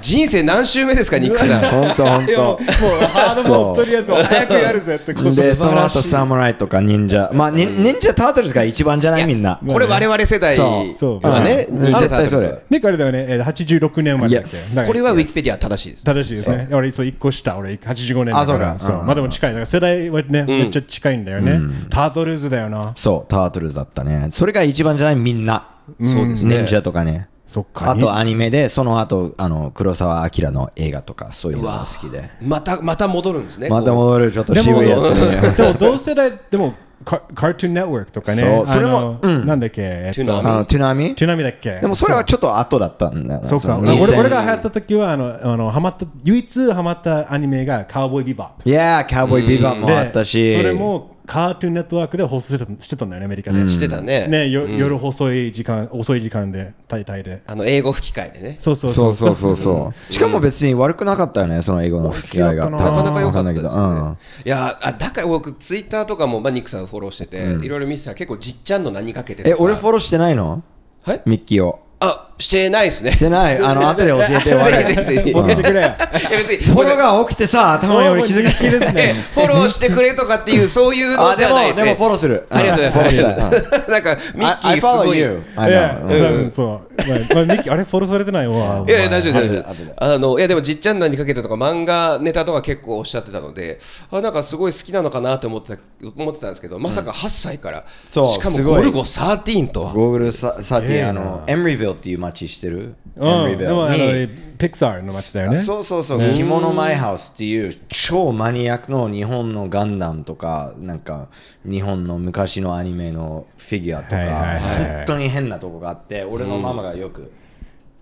[0.00, 1.62] 人生何週目ですか、ニックさん。
[1.88, 3.06] 本当本いやもう当。
[3.08, 7.30] ハード持っとるやつを早くやるぜってことで、その後サムライとか忍者。
[7.34, 9.26] まあ、に忍者タートルズが一番じゃない？
[9.26, 9.60] みんな。
[9.68, 16.04] これ我々世代そうそうはね、うん忍者タートルズは絶対それであれだよねえー86年までだっこれはウィキペディア正しいです。
[16.04, 16.68] 正しいですね。
[16.72, 18.70] 俺、そう、1個下、俺、85年だから。
[18.72, 19.50] あそうかうんまあでも近い。
[19.50, 21.60] だから世代はね、めっちゃ近いんだよね。
[21.90, 22.92] タートルズだよな。
[22.94, 24.28] そう、タートルズだったね。
[24.32, 25.16] それが一番じゃない？
[25.16, 25.68] みんな。
[26.02, 27.28] そうですね忍者とかね。
[27.48, 27.90] そっか。
[27.90, 32.30] あとアニメで、その後、あの、黒澤明の映画とか、そういうのが好きで。
[32.42, 33.70] また、また戻るんですね。
[33.70, 35.52] またこ戻る、ちょっと渋いやつね。
[35.56, 36.74] でも同世代、でも、
[37.06, 38.42] カカートゥーンネットワークとかね。
[38.42, 43.48] そうそれもうんなんだっけ、えっとトゥナミあの、トゥナミトゥナミだっけでもそれはちょっと後だったんだよな。
[43.48, 43.68] そうか。
[43.68, 48.68] の2000俺俺が流行った時は、あの、あの、ハマった、唯一ハマったアニメがカウボーイビバップ。
[48.68, 50.54] いやー、カウボーイビバもあったし。
[50.54, 53.68] それもカートゥーンネットワークで放送してたしてたんだよね、アメリカで。
[53.68, 54.26] してたね。
[54.28, 57.42] ね、よ夜細い時間、遅い時間で、大体で。
[57.46, 58.56] あの、英語吹き替えでね。
[58.58, 60.12] そうそうそそううそうそうそう。
[60.12, 62.70] しかも別に悪くなかったよね、その英語の吹き替えが。
[62.70, 64.16] ななかなか良かったですわかんないよね。
[64.46, 70.62] いやあだから僕、ツイッターとかも、まあ、ニックさんフォローしてて、いろいろ見てたら結構じっちゃんの何かけてえ、俺フォロローしてないの？
[71.02, 71.22] はい？
[71.26, 71.80] ミッキーを。
[72.00, 73.12] あ、してないですね。
[73.12, 73.58] してない。
[73.62, 74.58] あの、後で教えてよ。
[74.60, 75.30] ぜひぜひぜひ。
[75.30, 75.96] いやフォローしてくれ。
[76.36, 81.84] 別に、フォローが起きてさ、頭より気づきですえ フォローしてくれとかっていう、そういうのあ、でもではない、ですね。
[81.84, 82.46] でもフォローする。
[82.50, 83.16] ありがとうございます。
[83.16, 85.18] フォローしたいなんか、ミッキーすごい。
[85.18, 86.42] いや know.
[86.42, 86.88] うんそう。
[86.98, 88.84] ミッキー、あれフォローされてないわ。
[88.86, 90.04] やいや、大丈夫です、大丈夫。
[90.04, 93.78] あの、いや、でも、じっちゃん何かけてとか、漫画ネタとか結構おっしゃってたので、
[94.10, 95.82] あ、なんかすごい好きなのかなって思ってた、
[96.16, 97.84] 思ってたんですけど、まさか8歳から。
[98.06, 99.92] そうしかも、ゴルゴ13とは。
[99.92, 105.60] ゴーグルササティ、ええなあの、エムリビルっていう街してるうん、でもあのにピクサーの街だよね。
[105.60, 111.28] そうそうそう、着物マイハウスっていう超マニアックの日本のガンダムとか、なんか
[111.64, 117.32] 日本の昔のアニメのフィギュアとか、はいはいはい本当に変なとこがあって、俺のママがよく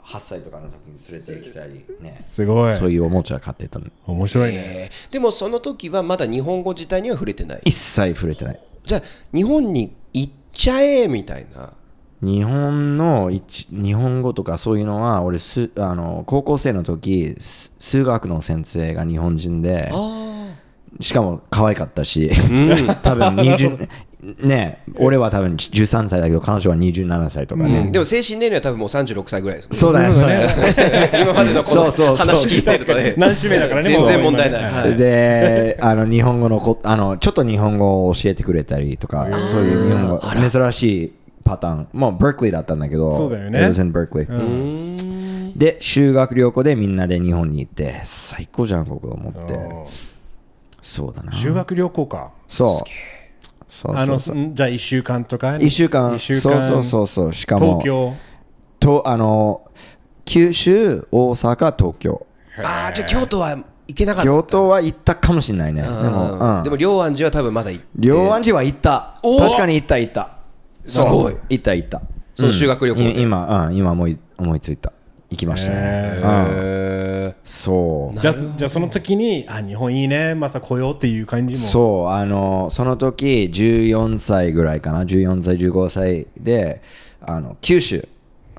[0.04, 2.74] 8歳とかの時に連れてきたり、ね、すごい。
[2.74, 3.86] そういうおもちゃ買ってたの。
[4.06, 4.56] 面白いね。
[4.56, 8.60] えーでもその時はまだ日本語自体には触れてない一切触れてない。
[8.84, 9.02] じゃあ
[9.34, 11.72] 日本に行っちゃえみたいな
[12.22, 20.26] 日本の一日本語とかそういうのは俺すあの高校生の時す数学の先生が日本人であ
[21.00, 22.30] しかも可愛かったし、
[23.02, 23.88] 多分20
[24.40, 30.08] ね俺は多分13歳だけど彼女は27歳とかあ、ね、でも精神年齢は多分もう36歳ぐらいですもんね。
[30.08, 31.10] そうだね。
[31.22, 32.26] 今までのこのそうそうそう。
[32.26, 33.14] 話聞いてとかね。
[33.16, 34.96] 何週目だからね、全然問題ない、はい。
[34.96, 41.12] であの日本語のこあのちょっと日本語を教えてくれたりとかそういう日本語珍しい
[41.46, 41.88] パターン。
[41.92, 43.60] もうバークリーだったんだけどそうだよね。
[43.60, 45.56] It was in Berkeley うーん。
[45.56, 49.54] で修学旅行でみんなで日本に行って最高じゃんここ思って。
[49.54, 49.56] う。
[49.56, 49.84] ん
[50.82, 51.32] そうだな。
[51.32, 52.32] 修学旅行か。
[52.48, 52.68] そう。
[53.68, 54.34] そうあのそう。
[54.36, 56.14] そうじゃあ1週間とか？1週間。
[56.16, 56.42] 一週間。
[56.42, 57.32] そうそうそうそう。
[57.32, 58.14] しかも東京。
[58.80, 59.62] とあの
[60.24, 62.26] 九州大阪東京。
[62.58, 63.56] ああじゃあ京都は
[63.88, 64.28] 行けなかった。
[64.28, 65.82] 京都は行ったかもしれないね。
[65.82, 66.12] でうん。
[66.12, 67.88] も、うん、でも龍安寺は多分まだ行って。
[67.96, 69.20] 両安寺は行った。
[69.22, 70.35] 確かに行った行った
[70.86, 71.32] すごい。
[71.32, 71.74] そう行った。
[71.74, 72.02] 行った
[72.34, 73.20] その修学旅行で。
[73.20, 74.92] い今、うん、今思い思いついた。
[75.28, 78.20] 行きましたね、へうん、へそう。
[78.20, 81.66] じゃあじゃあその時にあ日本いいねまた来ようっていう感じも。
[81.66, 85.02] そうあのその時14歳ぐらいかな。
[85.02, 86.80] 14歳15歳で
[87.20, 88.08] あの九州。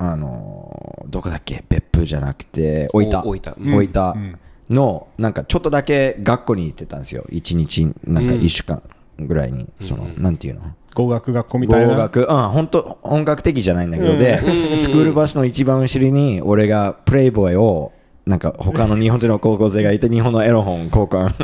[0.00, 1.64] あのどこだっけ？
[1.68, 3.20] 別府じゃなくて大分。
[3.20, 3.54] お大分。
[3.58, 4.38] 大分
[4.70, 7.24] のなんかちょっとだけ学校に行ってたんですよ。
[7.30, 8.82] 1日なんか1週間
[9.18, 10.60] ぐらいに、そのなんていうの？
[10.98, 11.94] 語学学校みたいな。
[11.94, 14.38] 合学、うん、本当本格的じゃないんだけど、で、
[14.76, 17.92] スクールバスの一番後ろに、俺がプレイボーイを、
[18.26, 21.34] なんか他の日本人の高校生がいて、日本のエロ本交換。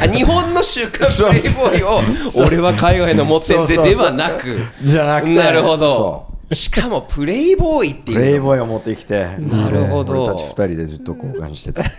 [0.00, 2.00] あ日本の週刊 プレイボーイを
[2.44, 4.58] 俺は海外の持ってんぜではなく。
[4.84, 5.36] じゃなくて。
[5.36, 10.24] なるほそどしかもプレイボーイってプレいうのイボーイを持ってきて、なるほど。
[10.24, 11.82] 俺たち二人でずっと交換してた。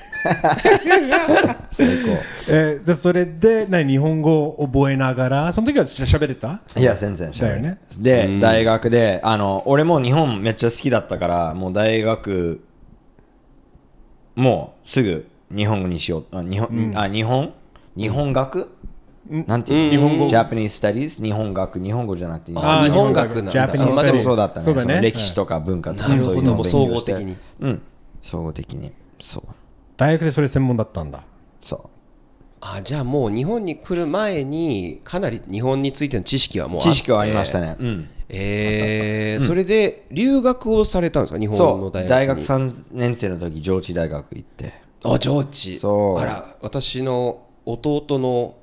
[1.71, 2.17] 最高。
[2.47, 6.61] えーでそれで何日本語を覚えながらその時は喋れた？
[6.77, 7.77] いや、全然だよね。
[7.99, 12.61] で、大学で、あの、俺も日本めっちゃ好きだったから、もう大学、
[14.35, 16.25] もうすぐ日本語にしよう。
[16.37, 17.53] あ、日本、あ、日本？
[17.97, 18.71] 日本学？
[19.29, 21.21] なんていう日本語 Japanese Studies?
[21.23, 24.65] 日本学、日本語じゃなくて日本あ語日本学なんだ Japanese まあでも studies そうだったね。
[24.65, 27.81] そうだねその歴史とか文化とかそういうのをもう勉強して総合的にうん。
[28.21, 28.91] 総合的に。
[29.19, 29.43] そう。
[29.97, 31.23] 大学でそれ専門だったんだ
[31.61, 31.79] そう。
[32.61, 37.75] あじゃあもう日本に来る前にかなり日本についての知識はもうあって知識はありましたね。
[37.79, 38.09] うん。
[38.29, 41.39] えーそれで留学をされたんですか？
[41.39, 41.57] 日本。
[41.57, 44.73] の大学に大学3年生の時、上智大学行って。
[45.05, 48.55] あ上智そうあら私の弟の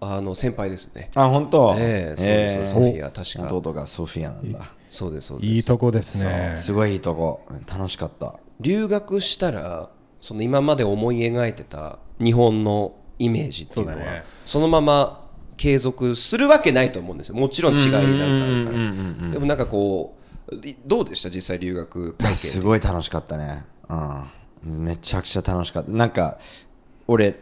[0.00, 1.10] あの先輩ですね。
[1.14, 1.74] あ、本当？
[1.78, 2.72] ええそうです。
[2.72, 3.54] ソフィア確か。
[3.54, 4.72] 弟がソフィアなんだ。
[4.88, 5.52] そうですそうです。
[5.52, 6.54] いいとこですね。
[6.56, 7.42] すごいいいとこ。
[7.66, 8.34] 楽しかった。
[8.60, 14.24] 留学したらその今まで思い描いてた日本のイメージっていうのはそね。
[14.44, 17.34] そのまま継続するわけないと思うんですよ。
[17.34, 20.16] もちろん違いなんかあるからでもなんかこ
[20.50, 21.28] ういどうでした？
[21.30, 23.64] 実際留学体す験ごい楽しかったね。
[23.88, 24.24] うん。
[24.62, 25.90] めちゃくちゃ楽しかった。
[25.90, 26.38] なんか、
[27.06, 27.40] 俺、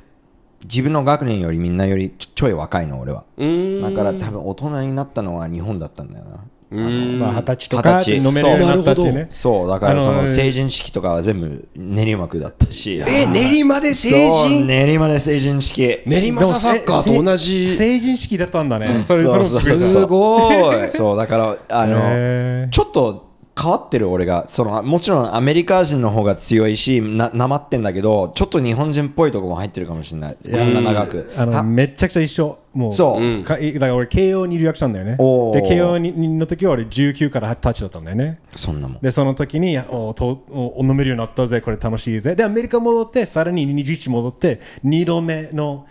[0.64, 3.25] 自分の学年よりみんなよりちょちょい若いの、俺は。
[3.37, 3.94] うーん。
[3.94, 6.44] だから多分大人になったのは日本だったんだよな。
[6.71, 8.27] まあ二十歳とか二十歳。
[8.27, 9.14] 飲めるようになったっていう。
[9.14, 13.03] ねそう、だからそあのの成人式とかは全部練馬区だったし。
[13.09, 16.01] え練馬で成そう人練馬で成人式。
[16.05, 17.77] 練馬サファッカーと同じ。
[17.77, 19.03] 成人式だったんだね。
[19.05, 20.88] それそうそれもすごい。
[20.90, 23.28] そう、だから、あの、ちょっと
[23.61, 30.37] 変わってる俺が、その、もちろんアメリカ人の方が強いし、な、なまってんだけど、ちょっと日本人っぽいとこも入ってるかもしれない。
[30.40, 31.33] こんな長く。
[31.37, 32.59] あのめちゃくちゃ一緒。
[32.73, 33.42] もうそう。
[33.42, 35.16] かだから俺慶応に留学したんだよね。
[35.16, 38.38] で慶応にの時は俺19から20歳だったんだよね。
[38.51, 39.01] そんなもん。
[39.01, 41.61] でその時におとお飲めるようになったぜ。
[41.61, 42.37] これ楽しいぜ。
[42.37, 45.87] でアメリカ戻ってさらに21戻って2度目の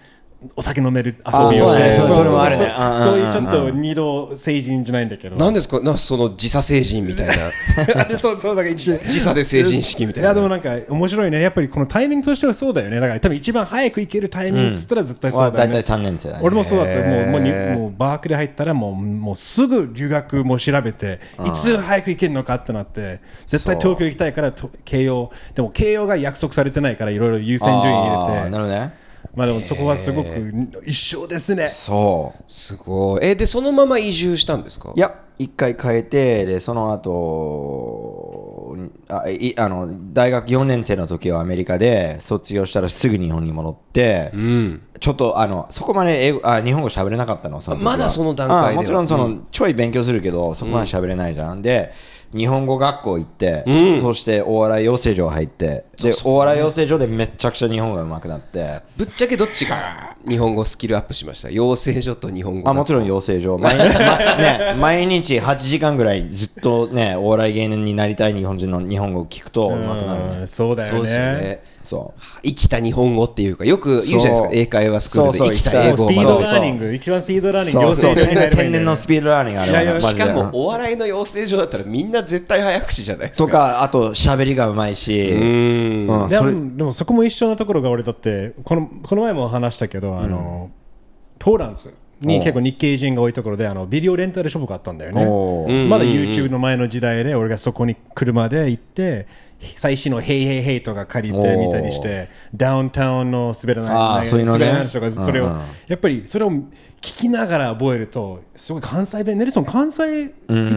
[0.56, 1.96] お酒飲める遊びをして。
[1.98, 5.36] そういうちょっと二度成人じゃないんだけど。
[5.36, 5.80] 何ですか？
[5.80, 7.34] なその時差成人みたいな。
[8.20, 10.30] そうそうだから一時差で成人式みたいな。
[10.30, 11.42] やでもなんか面白いね。
[11.42, 13.00] やっぱりこのタイミングとしてはそうだよね。
[13.00, 16.42] だから多分一番早く行けるタイミングっつったら絶対そうだよね、大体3年生だね。
[16.44, 28.50] 俺もそうだったもうもうにもうバークで入ったらもうもうすぐ留学も調べていつ早く行けるのかってなって絶対東京行きたいからと慶応でも慶応が約束されてないからいろいろ優先順位入れて。
[28.52, 29.07] なるほどね。
[29.38, 30.30] まあでもそこはすごく
[30.84, 31.70] 一緒ですね。
[31.70, 32.44] そう。
[32.48, 33.20] すごい。
[33.22, 34.92] えでそのまま移住したんですか？
[34.96, 38.76] いや、一回変えて、で、その後、
[39.10, 44.82] あいあの大学4年生の時はアメリカで卒業したらすぐ日本に戻って、うん。
[45.00, 48.70] ちょっとあのそこまで英語あ日本語喋れなかったのそのまだその段階では。
[48.72, 51.94] あもちろんその、ちょい勉強するけどそこまで喋れないじゃん、で
[52.34, 54.02] 日本語学校行って、うん。
[54.02, 58.82] そしてお笑い養成所入ってでお笑い養成所でめちゃくちゃ日本語が上手くなって。
[58.98, 61.50] ぶっちゃけどっちが日本語スキルアップしました。
[61.50, 63.58] 養成所と日本語あもちろん養成所。
[63.58, 63.84] 毎, ま
[64.38, 70.38] ね、毎日8時間ぐらいずっとねお笑い芸人になりたい日本人の日本語を聞くと上手くなるね。
[70.42, 72.22] うんそうだよそうですよねねそう。
[72.44, 78.10] 生きた日本語っていうかよく言うじゃないですか英会話スクールでそうそう生きた英語をスピー学ぶドラーニング一番スピードラーニングそうそう。
[78.12, 79.82] 養成所に入ればいいんだよね天然のスピードラーニングあれは。
[79.82, 80.22] いやいやマジで。
[80.22, 85.32] しかもお笑いの養成所だったらみんな絶対早口じゃないですとかかあと喋りがうまいし。
[85.32, 86.08] うん。
[86.08, 86.52] うんそれ。
[86.52, 90.70] でもでもそこも一緒なところが俺だってこのこの前も話したけど、あの
[91.40, 99.28] トーランスに結構日系人が多いところであのビデオレンタルショップがあったんだよね、おーまだ YouTube の前の時代で俺がそこに車で行って
[99.76, 104.60] 最新の「ヘイヘイヘイ」とか借りてみたりしてダウンタウンの滑らないそういうのね。
[104.60, 105.60] 滑らない話とかそれを、うんうん。
[105.88, 106.64] やっぱりそれを聞
[107.02, 110.30] きながら覚えるとすごい関西弁ネルソン関西い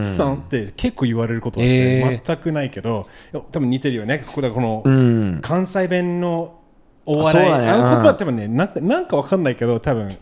[0.03, 3.07] つさんって結構言われることってえー全くないけど、
[3.53, 4.25] 多分似てるよね。
[4.27, 5.39] ここでこの、うん。
[5.43, 6.59] 関西弁の
[7.05, 7.49] お笑い。
[7.49, 7.69] そうだね。
[7.71, 10.17] あの言うん葉ってねなんかなんかわかんないけど多分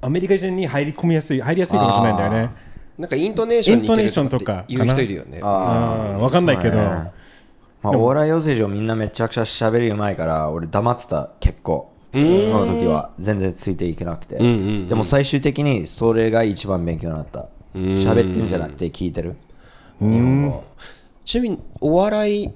[0.00, 2.50] アメリカ人に入り込みやすい入りやすいかもしれないんだよね。
[2.98, 5.38] なんかイントネーション似てるとかって言う人いるよね。
[5.42, 6.22] あうん。
[6.22, 6.78] わかんないけど、
[7.82, 11.92] まあ、お笑い養成所みんなめちゃくちゃ喋りうまいから俺黙ってた結構。
[12.12, 13.10] その時は。
[13.18, 14.88] 全然ついていけなくて、んうんうん。
[14.88, 17.48] でも最終的にそれが一番勉強になった。
[17.74, 19.36] 喋ってんじゃなくて聞いてる。
[20.00, 20.64] 日本語
[21.24, 22.50] ちなみにお笑い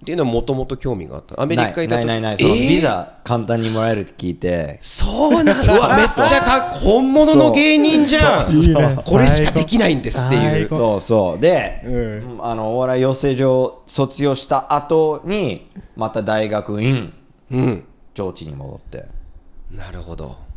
[0.00, 1.40] っていうのはもともと興味があった。
[1.42, 1.98] アメリカいた時。
[1.98, 2.36] ないないない。
[2.38, 2.68] えー？
[2.68, 4.78] ビザ簡単にもらえるって聞いて。
[4.80, 5.74] そうなんです う。
[5.74, 8.96] わめっちゃかっ本物の芸人じゃん。
[8.96, 10.68] これしかできないんですっていう。
[10.68, 11.40] そうそう。
[11.40, 17.12] で、うあのお笑い養成所卒業した後にまた大学院。
[17.50, 17.84] うん。
[18.14, 19.06] 上智に戻って。
[19.70, 20.47] なるほど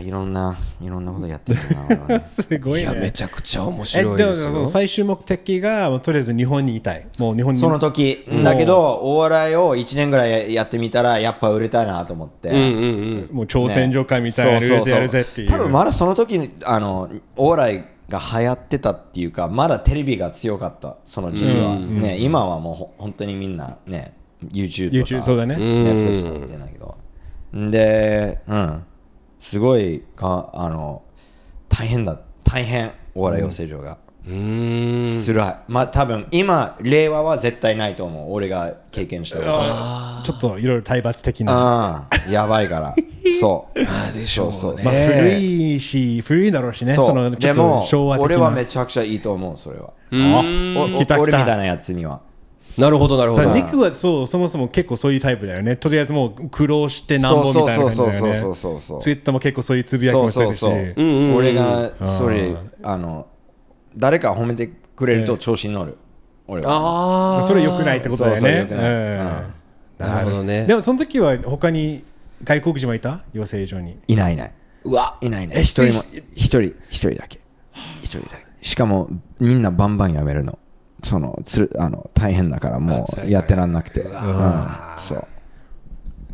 [0.00, 1.60] いろんないろんなことやってる
[1.98, 2.22] なね。
[2.26, 2.80] すごいね。
[2.80, 4.50] いやめちゃくちゃ面え白いですよ。
[4.50, 7.06] その最終目的がとりあえず日本にいたい。
[7.18, 7.60] もう日本に。
[7.60, 13.36] その時だけどお笑いを1年ぐらいやってみたらやっぱ売れたいなと思って、うんうんうん。
[13.36, 15.48] もう挑戦状会みたいなルールでやるぜっていう。
[15.48, 24.14] 多分まだその時にあのお笑いが流行ってたっていうかまだテレビが強かったその時期は、ね、今はもうほ本当にみんなね
[24.52, 25.56] YouTube とか YouTube そうだね。
[25.56, 26.96] ないけど。
[27.70, 28.84] でうん
[29.44, 31.02] すごいかあの
[31.68, 35.26] 大変だ大変お笑い養成所が、うーん。
[35.26, 35.56] 辛い。
[35.68, 40.22] まあ多分今令和は絶対ないと思う俺が経験したこと。
[40.24, 41.52] ちょっといろいろ体罰的な。
[41.52, 42.94] ああやばいから。
[43.38, 43.80] そう。
[43.86, 44.52] あでしょうね。
[44.52, 46.94] そうそうまあ、ね古いし古いだろうしね。
[46.94, 47.06] そう。
[47.08, 48.24] そのちょっとでも昭和的な。
[48.24, 49.92] 俺はめちゃくちゃいいと思うそれは。
[50.10, 50.76] うん。
[50.78, 51.20] おお来た来た。
[51.20, 52.20] 俺みたいなやつには
[52.76, 53.44] なるほどなるほど。
[53.44, 55.76] さニックはそうそもそも結構そういうタイプだよね。
[55.76, 58.20] とりあえずもう苦労してなんぼみたいな感じだよね。
[58.20, 59.00] そうそうそうそうそう。
[59.00, 60.58] ツイッターも結構そういうつぶやきもするし。
[60.58, 61.04] そうそうそう。
[61.04, 61.36] うんうんうん。
[61.36, 63.28] 俺がそれあの
[63.96, 65.96] 誰か褒めてくれると調子に乗る。
[66.48, 66.72] 俺は。
[66.72, 68.64] ああそれ良くないってことだよね。
[69.98, 70.66] なるほどね。
[70.66, 72.02] でもその時は他に
[72.42, 73.22] 外国人はいた？
[73.32, 73.96] 養成所に。
[74.08, 74.52] いないいない。
[74.82, 75.16] うわ。
[75.20, 76.02] いないねえ一人も。
[76.34, 76.62] 一一人。
[76.90, 77.40] 一人だけ。
[78.02, 78.44] 一人だけ。
[78.60, 79.08] しかも
[79.38, 80.58] みんなバンバンやめるの
[81.04, 85.26] そのつあの大変だからもうやってらんなくて、うん、そう。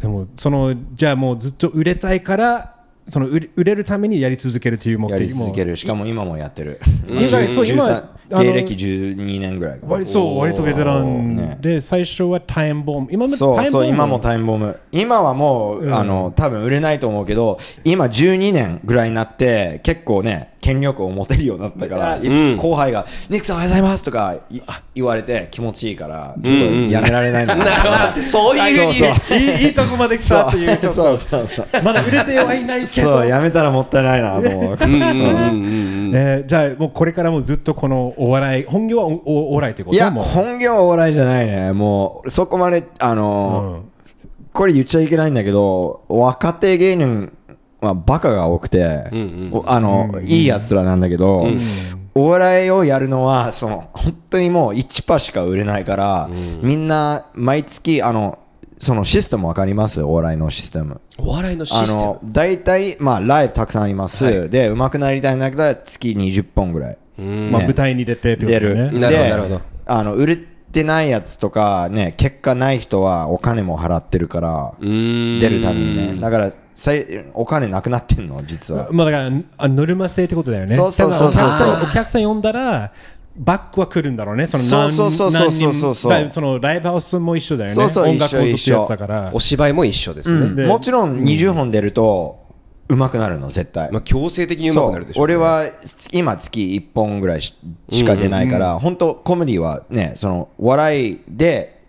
[0.01, 2.77] でもそのじゃあもうずっと売れたいから
[3.09, 5.77] その売れるためにやり続けるという目やり的も続ける。
[5.77, 6.81] しかも今もやってる。
[7.09, 11.59] 意外そう今13あの芸歴12年ぐらい割そう割とベテランね。
[11.61, 13.09] で最初はタイムボム。
[13.11, 13.85] 今もそうタイムボム？
[13.85, 14.79] そう今もタイムボム。
[14.93, 22.57] 今はもう、あの多分売れないと思うけど今12年ぐらいになって結構ね権力を持てるようになったから、ん。
[22.57, 24.61] 後輩が「ニックさんおはようございます」とかい
[24.95, 28.59] 言われて気持ちいいからちょっとやめられないんだけど、な そう。
[28.59, 28.93] いうふうに
[29.47, 31.67] いいいいとこまで来たっていうちょっそうとそうそう。
[31.83, 33.09] まだ売れてはいないけど。
[33.19, 36.13] そうやめたらもったいないなと思ううんうんうんうん。
[36.15, 39.97] えーじゃあもうこれからもずっとこのお笑い本業はおおお笑いってこと？
[39.97, 41.73] いや本業はお笑いじゃないね。
[41.73, 43.91] もうそこまであのー
[44.53, 47.33] これ言っちゃいけないんだけど若手芸人
[47.81, 49.11] はバカが多くて、
[49.53, 51.47] おあの、いいやつらなんだけど、
[52.15, 56.29] お笑いをやるのはその本当にもう1パーしか売れないから、
[56.63, 58.39] みんな毎月あの
[58.79, 60.03] そのシステムわかります？
[60.03, 61.01] お笑いのシステム。
[61.19, 62.05] お笑いのシあステム？
[62.07, 66.99] の大体まあライブたくさんあります、で上手くなりたいんだけど月20本ぐらい。
[67.19, 67.51] うん。
[67.53, 69.61] まあね舞台に出てってことだよ出る、ねなるほどでなるほど。
[69.87, 76.21] あの売れてないやつとかね結果ない人はお金も払ってるから出出るためにね。
[76.21, 78.43] だからさいお金なくなってんの？
[78.45, 78.89] 実は。
[78.91, 80.75] まあだからあノルマ制ってことだよね。
[80.75, 81.49] そうそうそうそう。
[81.51, 82.93] だからお客さんお客さん呼んだら
[83.37, 84.47] バックは来るんだろうね。
[84.47, 85.95] そのそうそうそうそうそうそう。
[85.95, 87.75] そう何人だそのライブハウスも一緒だよね。
[87.75, 89.31] そうそう音楽を一緒ずっとやってたから。
[89.33, 92.41] お芝居も一緒ですね、でもちろん20本出ると
[92.89, 95.23] 上手くなるの絶対、まあ、強制的に上手くなるでしょ。
[95.23, 95.65] う、ね、俺は
[96.13, 97.55] 今月1本ぐらいし
[97.89, 101.81] しか出ないから、本当コメディはねその笑いで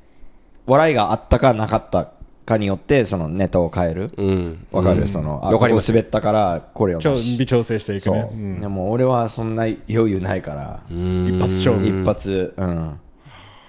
[0.68, 2.12] 笑いがあったかなかった
[2.46, 4.12] かによってそのネタを変える。
[4.18, 4.68] うん。
[4.72, 5.92] わかる、そのあわかります。
[5.92, 8.30] ここ滑ったからこれを微調整していくね。
[8.32, 8.36] う。
[8.36, 8.62] ん。
[8.62, 10.80] でも俺はそんな余裕ないから。
[10.90, 11.88] 一発勝負。
[11.88, 13.00] 一発うん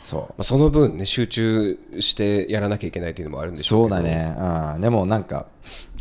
[0.03, 0.21] そう。
[0.21, 3.97] まあ、その分ね集中してやらなきゃいけないっていうのもあるんでしょうけど。
[3.97, 4.35] そうだね、
[4.75, 5.47] うん、でもなんか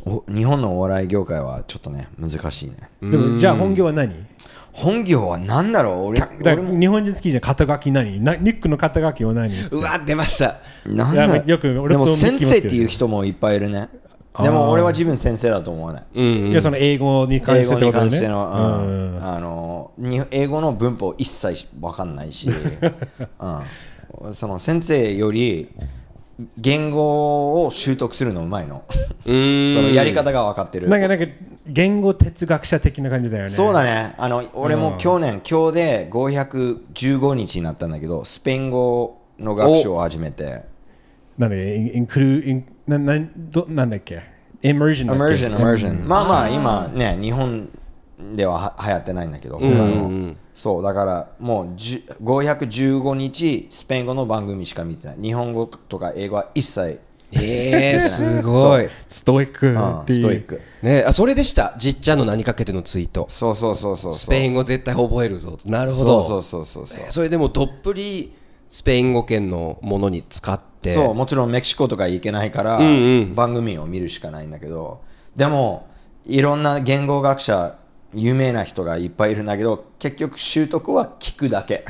[0.06, 2.90] お日本のお笑い業界はちょっとね難しいね。
[3.02, 4.26] でもじゃあ本業は何？
[4.74, 6.06] 本業は何だろう？
[6.08, 8.20] 俺日本人好きじゃん肩書き何？
[8.24, 9.54] なニックの肩書きは何？
[9.68, 10.62] うわ出ました。
[10.86, 11.38] なんだ？
[11.38, 13.90] よく俺とでも先生っていう人もいっぱいいるね。
[14.42, 16.04] でも俺は自分先生だと思わない。
[16.16, 18.10] うんいやその英語に関英語にしてってことね。
[18.10, 19.16] 関しての、ううん。
[19.18, 22.56] んあのに英語の文法一切分かんないし、 うん、
[24.34, 25.69] その先生より
[26.58, 28.84] 言語を習得するのうまいの。
[29.26, 29.76] うーん。
[29.76, 30.89] そのやり方が分かってる。
[30.89, 31.26] なんかなんか
[31.67, 33.50] 言語哲学者的な感じだよね。
[33.50, 34.15] そうだね。
[34.17, 40.63] あの俺も去年、今日で515日になったんだけどスペイン語の学習を始めて。
[41.38, 44.21] なんだっけインインクルインななどなんだっけ？
[44.63, 46.06] イマージョンだっけ？Immersion immersion.
[46.08, 47.69] まあまあ今ね日本
[48.36, 55.18] ではは流行ってないんだけど他の、そうだからもうじゅ515日スペイン語の番組しか見てない。
[55.22, 57.00] 日本語とか英語は一切。
[57.34, 58.90] えー、すごい。
[59.08, 59.72] ストイックう。
[59.72, 59.74] ん
[60.08, 60.62] ストイック。
[60.82, 61.76] ねあそれでした。
[61.78, 63.26] じっちゃんの何かけてのツイート。
[63.30, 65.58] そうそうそうそうスペイン語絶対覚えるぞ。
[65.66, 66.22] なるほど。
[66.22, 67.06] そうそうそうそうそう。
[67.10, 68.34] それでもどっぷり
[68.70, 70.94] スペイン語圏のものに使って。
[70.94, 73.36] そうもちろんメキシコとか行けないから、んうん。
[73.36, 75.02] 番組を見るしかないんだけど。
[75.36, 75.88] でも
[76.26, 77.76] いろんな言語学者
[78.13, 81.86] 有名な人がいっぱいいるんだけど結局習得は聞くだけ、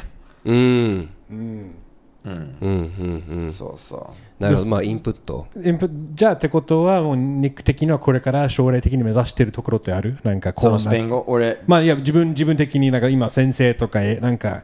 [0.45, 1.09] うん。
[1.29, 1.75] うん。
[2.23, 3.51] うんうんうん。
[3.51, 5.47] そうそなるほどまあインプット。
[5.55, 10.19] インプじゃあってことはもうニック的にはこれから将来的に目指しているところってある？
[10.23, 11.23] なんかうそのこうなスペイン語？
[11.27, 11.61] 俺。
[11.65, 14.63] まあいや自分自分的になんか今先生とかえなんか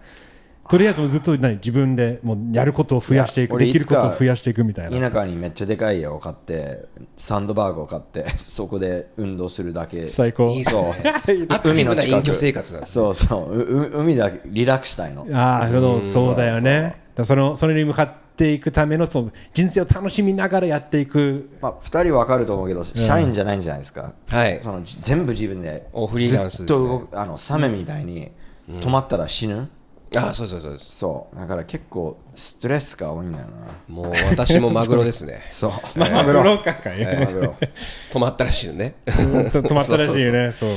[0.69, 5.09] とりあえずもうずっと何自分でもうやることを増やしていくできることを増やしていくみたいな。
[5.09, 10.07] 田舎にめっちゃでかい家を買ってサンドバーグを買ってそこで運動するだけ。
[10.07, 10.49] 最高。
[10.49, 10.83] いいそう。
[11.03, 11.13] ね
[11.49, 13.57] アクティブな隠居生活なんですそうそう。
[13.57, 15.27] うう海だけリラックスしたいの。
[15.33, 17.07] ああそうそうだよね。
[17.23, 21.49] そのそれに向かっていくためのその人生を楽しみながらやっていく。
[21.61, 24.61] まあ、2人わかると思うけど、社員じゃないんじゃないですか、はい。
[24.61, 27.07] そのじ全部自分でおフリーランスずっですね。
[27.09, 28.31] とあのサメみたいに
[28.69, 29.69] 止まったら死ぬ、
[30.15, 30.95] あそうそうそうです。
[30.95, 31.35] そう。
[31.35, 33.93] だから結構ストレスが多いんだよな。
[33.93, 35.41] もう私もマグロですね。
[35.51, 35.71] そう。
[35.99, 37.55] マグロかかよ、マグロ。
[38.11, 38.95] 止まったら死ぬね。
[39.05, 40.51] 止まったらしいよね。
[40.53, 40.69] そう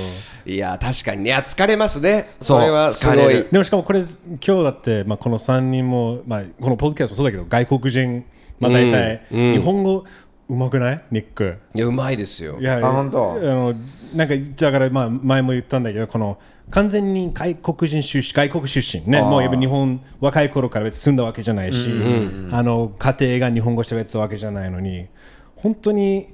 [0.46, 1.26] いや確かにね。
[1.26, 2.30] いや疲れますね。
[2.40, 3.46] それはすごい。
[3.50, 8.24] でもしかもこれ今日だって、まあ、この3人も、まあ、このポッドキャストもそうだけど外国人、
[8.58, 10.04] まあ、大体、日本語
[10.48, 11.02] うまくない？
[11.12, 11.56] ニック。
[11.74, 12.58] いやうまいですよ。
[12.60, 13.34] いやあ本当？
[13.34, 13.74] あの
[14.14, 16.38] なんかだからまあ前も言ったんだけどこの
[16.70, 19.22] 完全に外国人出身外国出身ね。
[19.22, 21.90] もうやっぱ日本若い頃から別に住んだわけじゃないし、
[22.52, 25.08] あの家庭が日本語喋ってたわけじゃないのに
[25.56, 26.28] 本当に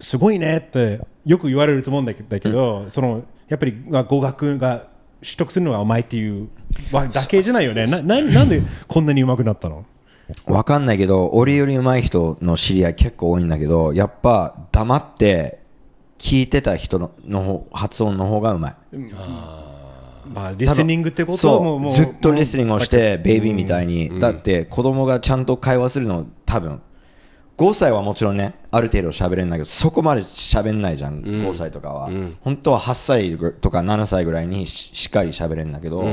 [0.00, 4.88] すごいねってよく言われると思うんだけだけど、そのやっぱりまあ語学が
[5.22, 6.48] 取得するのがうまいっていう
[6.90, 7.86] わだけじゃないよね。
[7.86, 9.84] なななんでこんなにうまくなったの？
[10.46, 15.61] わかんないけど俺より上手い人の知り合い結構多いんだけどやっぱ黙って
[16.22, 18.74] 聞いてた人のの方発音の方がうまい。
[20.32, 26.80] まあリスニングってことはそもうもううずっとリスニングをしてベイビーみたいに、だって子供がちゃんと会話するの多分。
[27.58, 32.08] 5歳はもちろんねある程度喋れるんだけどそこまで喋んないじゃん、5歳とかは、
[32.40, 36.04] 本当は8歳とか7歳ぐらいにししっかり喋れるんだけど、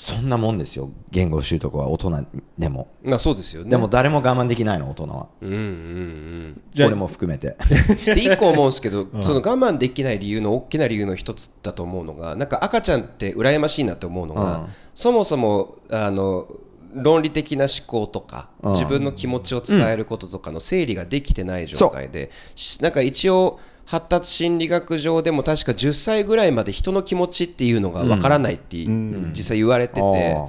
[0.00, 0.92] そんなもんですよ。
[1.10, 2.24] 言語習得は大人
[2.56, 3.70] でも、まあそうですよね。
[3.70, 7.56] でも誰も我慢できないの大人は、うんうんうん俺も含めて。
[8.04, 14.66] で一個思うんですけど、その我慢できない理由の大きな理由の一つだと思うのがなんか赤ちゃんって羨ましいなって思うのが、うん。
[14.94, 16.46] そもそもあの
[16.94, 18.72] 論理的な思考とか、うん。
[18.74, 23.58] 自分の気持ちを伝えることとかの整理ができてない状態で、しなんか一応
[23.88, 30.46] 発達心理学上でも確か10歳ぐらいまで人の気持ちっていうのがわからないって、実際言われてて、あ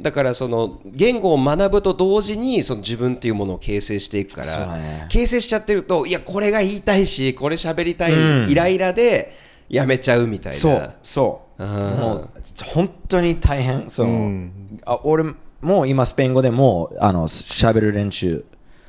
[0.00, 5.06] だからその言語を学ぶと同時にその自分っていうものを形成していくから、ね。
[5.10, 9.36] 形成しちゃってるといやこれが言いたいしこれ喋りたい、イライラで
[9.68, 10.58] やめちゃうみたいな。
[10.58, 11.62] そうそう。
[11.66, 12.30] もう
[12.64, 13.90] 本当に大変。
[13.90, 14.48] その、
[14.86, 15.24] あ俺
[15.60, 18.46] もう今スペイン語でもうあの喋る練習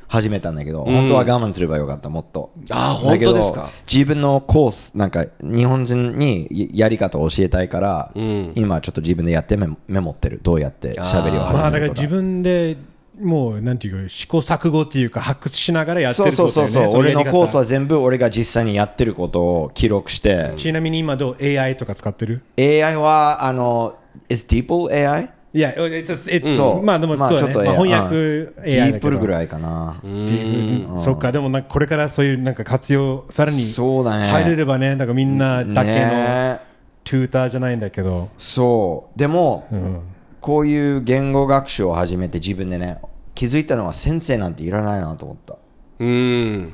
[0.09, 2.51] 始めたんだけど、本当は我慢すればよかったもっと。
[2.71, 3.69] あーだけど本当ですか？
[3.89, 8.51] 自分のコースなんか日本人にやり方を教えたいから、ん。
[8.55, 10.39] 今ちょっと自分でやってメモメモってる。
[10.41, 11.95] どうやって喋りをまあだ始めるとか。
[11.95, 12.77] から自分で
[13.21, 23.97] もうなんていうか試行錯誤っていうか発掘しながらやってそうるってことだよねそうそうそう俺のコースはは全部俺が実際にやってることを記録して、ちなみに今どう AI とか使ってる？AI はあの
[24.29, 25.33] is DeepL AI?
[25.51, 29.09] いや、it's, うまあでもそうね、ちょっとまあ、AI 翻訳 AI だけど。
[29.09, 30.01] DeepL ぐらいかな、
[30.95, 34.29] そっか、でもなんかこれからそういうなんか活用、さらにそうだね。
[34.29, 36.59] 入れればね、なんかみんなだけのね。
[37.03, 39.17] トゥーターじゃないんだけど、そう。
[39.17, 39.99] でも、ん。
[40.41, 43.01] こういう言語学習を始めて自分でね
[43.35, 45.57] 気づいたのは先生なんていらないなと思った。
[45.99, 46.73] うん。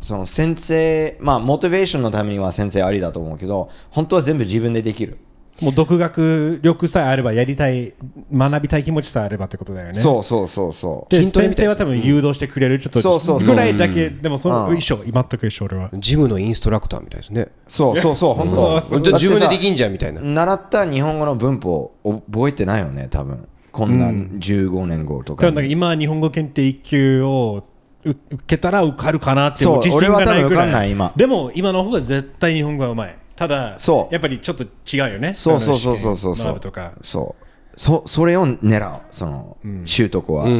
[0.00, 5.18] その先生まあモチベーションのためには先生ありだと思うけど本当は全部自分でできる、
[5.60, 7.94] もう独学力さえあれば、やりたい、
[8.32, 9.94] 学びたい気持ちさえあればってことだよね。
[9.94, 11.12] そうそうそうそう。
[11.12, 13.54] で、先生は多分誘導してくれる、ちょっとそうそうそう。
[13.54, 14.76] ぐらいだけ、でもそのうん。
[14.76, 15.90] 一緒、全く一緒、俺は。
[15.94, 17.48] ジムのインストラクターみたいですね。
[17.66, 18.48] そうそうそう本
[18.82, 19.00] 当。
[19.00, 20.20] じゃあ自分ででんきんじゃんみたいな。
[20.20, 23.48] 習った日本語の文法を覚えてないよね多分。
[23.72, 25.46] こんな15年後とか。
[25.46, 27.64] に、多分なんか今、日本語検定1級を
[28.04, 30.44] 受受けたら受かるかなってそう自信がないぐらい。
[30.44, 31.12] 俺は多分受かんない今。
[31.16, 34.12] でも今の方が絶対日本語はうまいただそう。
[34.12, 35.32] やっぱりちょっと違うよね。
[35.32, 36.32] そうそうそうそうそう。
[36.32, 36.92] あの試験学ぶとか。
[37.02, 37.44] そう。
[37.76, 40.56] そそれを狙うその、習得は、うんう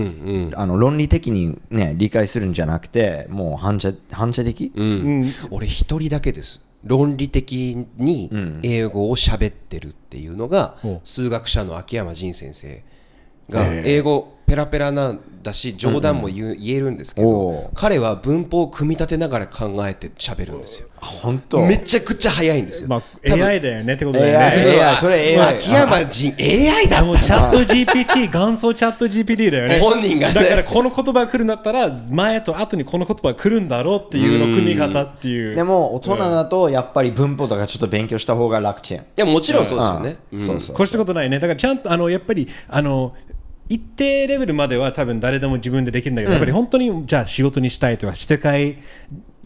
[0.50, 0.52] ん。
[0.54, 4.86] あの論理的に、ね、理解するんじゃなくてもう反射反射的、うん。
[4.86, 5.32] うん。
[5.50, 6.64] 俺一人だけです。
[6.84, 8.30] 論理的に
[8.62, 12.84] 英語を喋ってるっていうのが、お数学者の秋山仁先生
[13.50, 20.88] が英語ペラペラなんだし冗談も言う、言えるんですけおど彼は文法を組み立てながら考えて喋るんですよ。
[21.00, 21.64] 本当。
[21.66, 29.78] めちゃくちゃ早いんですよ、まあ AI だよねってことだよ AI ね AI それ AI 秋山仁 AI だでもチャット GPT 元祖チャット GPT だよね。
[29.80, 30.34] 本人がね。
[30.34, 35.54] だからこの言葉が来るんだったら前と後にこの言葉が来るんだろうっていうの組み方っていう。
[35.54, 40.38] でも大人だとやっぱり文法とかちょっと勉強した方が楽ちん、いやもちろんそうですよね、うん。
[40.38, 41.38] そうそう越したことないね。
[41.38, 43.14] だからちゃんとあのやっぱりあの
[43.68, 48.78] 一定レベルまでは多分誰でも自分でできるんだけど、やっぱり本当にじゃあ仕事にしたいとか世界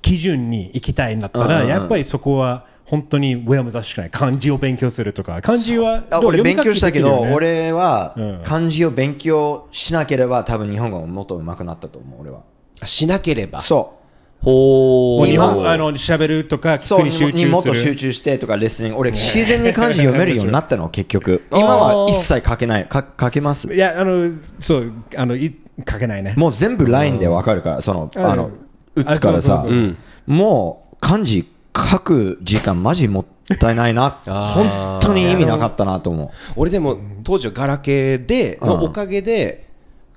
[0.00, 7.32] 基準に行きたいんだったら、やっぱりそこは本当に上を目指しかない漢字を勉強するとか漢字は俺勉強したけど、ね。
[7.34, 8.42] 俺はうん。
[8.44, 12.42] 漢字を勉強しなければ多分日本語ももっと上手くなったと思う俺は。
[12.84, 13.60] しなければ。
[13.60, 14.01] そ
[14.42, 21.44] ほう日本今あの喋るとかうそう聞くに集にもっと中する集中してとかレッスン俺自然に漢字読めるようになったの 結局。
[21.52, 22.86] 今は一切書けない。
[22.86, 23.72] か書けます？
[23.72, 25.54] いやあのそうあのい
[25.88, 26.34] 書けないね。
[26.36, 28.50] もう全部ラインでわかるからそのああの
[28.96, 29.64] 打つからさ。
[30.26, 33.22] もう漢字書く時間マジも
[33.54, 34.10] ったいないな。
[34.26, 36.30] 本当に意味なかったなと思う。
[36.56, 39.71] 俺でも当時はガラケーでのおかげで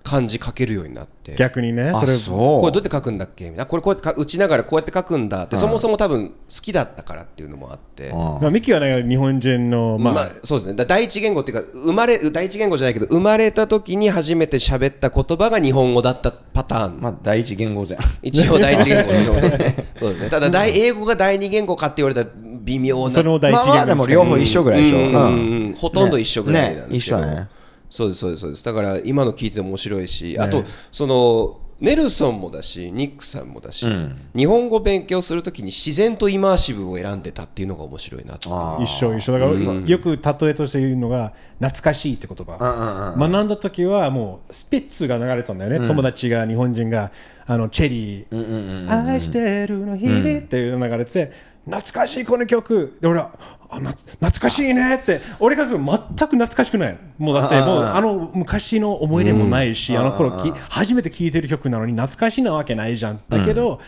[0.05, 1.33] 漢字書けるようになって。
[1.35, 2.13] 逆にねあそれ。
[2.13, 2.61] そう。
[2.61, 3.45] これどうやって書くんだっけ？
[3.45, 8.09] みたいなこれこうやってか打ちながらこうやって書くんだってそもそも多分好きだったからっていうのもあって。
[8.09, 8.17] うん。
[8.17, 10.75] まあ、ミキはね日本人のまあ、まあそうですね。
[10.75, 17.01] だ第一言語っていうか生まれ第一言語じゃないけど生まれた時に初めて喋った言葉が日本語だったパターン。
[17.01, 18.01] まあ第一言語じゃん。
[18.21, 20.29] 一応第一言語のそうですねそうですね。
[20.29, 22.29] ただ第英語が第二言語かって言われたら
[22.61, 23.09] 微妙な。
[23.09, 24.97] その第一まあまあでも両方一緒ぐらいでしょ。
[24.97, 25.73] うんうんうんうん。
[25.73, 27.47] ほとんど一緒ぐらいなんですけど、ねね一緒だね
[27.89, 28.63] そうですそうですそうです。
[28.63, 33.85] だから今の聞いてて面白いし、あとそのネルソンもだしニックさんもだし、
[34.33, 38.47] 日本語勉強するときに自然とイマーシブを選んでたっていうのが面白いなって
[38.81, 39.33] 一緒一緒。
[39.33, 47.11] だから、よく例えとして言うのが懐かしいって言葉、学んだ時はもうスピッツが流れてたんだよね、友達が日本人が
[47.45, 51.31] あのチェリー、愛してるの日々っていう流れてて
[51.65, 52.97] 懐かしいこの曲。
[53.01, 53.31] で俺は
[53.69, 54.95] あな懐かしいね。
[54.95, 56.97] って俺からすると全く懐かしくない。
[57.17, 63.21] もうだってもうあの昔の思い出もないし、あの頃き初めて聴いてる曲なのに懐かしいなわけないじゃん。
[63.29, 63.79] だけど、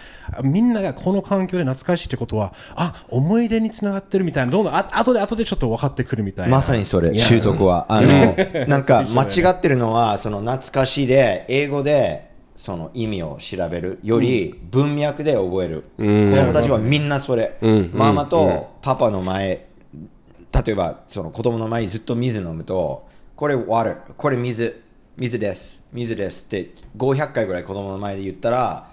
[0.43, 4.51] みんながこの環境で懐かしいってことはあ思い出につながってるみたいな。
[4.51, 6.51] どんどんあ後で後でちょっと分かってくるみたいな。
[6.51, 7.85] まさにそれ習得は。
[7.89, 8.35] あの
[8.67, 12.26] なんか 間違ってるのはその懐かしいで英語で
[12.57, 17.57] その意味を調べるより文脈で覚える、子供たちはみんなそれ、
[17.93, 19.67] ママとパパの前
[20.65, 24.83] 例えばその子供の前にずっと水飲むとこれ water これ水。
[25.17, 25.83] 水です。
[25.91, 26.43] 水です。
[26.43, 28.87] って500回ぐらい子供の前で言ったら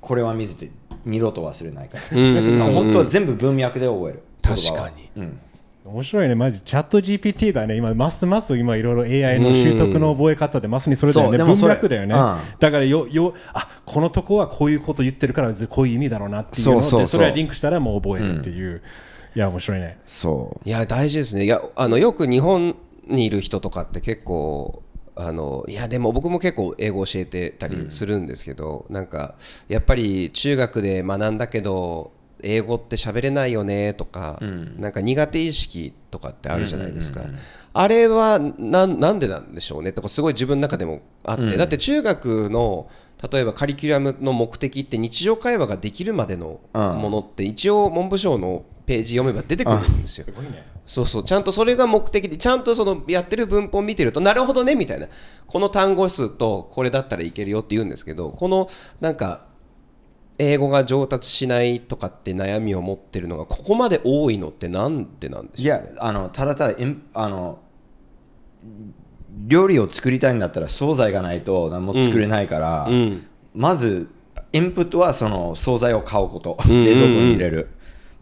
[0.00, 0.70] これは水って
[1.04, 2.02] 二度と忘れないから、
[2.72, 4.22] 本当は全部文脈で覚える。
[4.42, 5.10] 確かに。
[5.16, 5.40] うん
[5.84, 6.60] 面白いね、マジ。
[6.60, 7.76] チャット GPT だね。
[7.76, 11.38] 今、ますます今、いろいろ AI の習得の覚え方で、まさにそれだよね。
[11.38, 12.14] 文脈だよね。
[12.14, 18.82] うんだからよ、よ、あこのとこはこういうこと言ってるから、こういう意味だろうなっていうので、そうそうそうそれはリンクしたらもう覚えるっていう。
[19.34, 19.98] いや、面白いね。
[20.06, 22.76] そういや大事ですねいやあのよく日本
[23.06, 24.82] にいる人とかって結構
[25.16, 29.34] あのいやでも僕も結構英語教えてたりするんですけど、なんか
[29.68, 32.12] やっぱり中学で学んだけど
[32.44, 34.38] 英語って喋れないよねとか、
[34.78, 37.22] なんか苦手意識とかってあるじゃないですか、
[37.72, 42.88] あれはななんでなんでしょうねとかすごい自分の中でもあって、だって中学の
[43.30, 50.26] 例えばカリキュラムの目的って日常会話ができるまでのものって一応文部省のページ読めば出てくるんですよ。
[50.86, 51.24] そうそう。
[51.24, 55.06] ちゃんとそれが目的でちゃんとそのやってる文法を見てるとなるほどねみたいな。
[55.46, 58.68] この単語数とこれだったらいけるよって言うんですけどこの
[59.00, 59.49] なんか
[60.40, 66.76] 英語が上達しないとかって悩みを持ってるのがここまで多いのってなんでなんでいしょうやあのただただ
[67.12, 67.58] あの
[69.46, 73.26] 料理を作りたいんだったら惣菜がないと何も作れないから、うん。
[73.54, 74.08] まず
[74.52, 77.68] インプットはその惣菜を買うこと、冷蔵庫に入れる。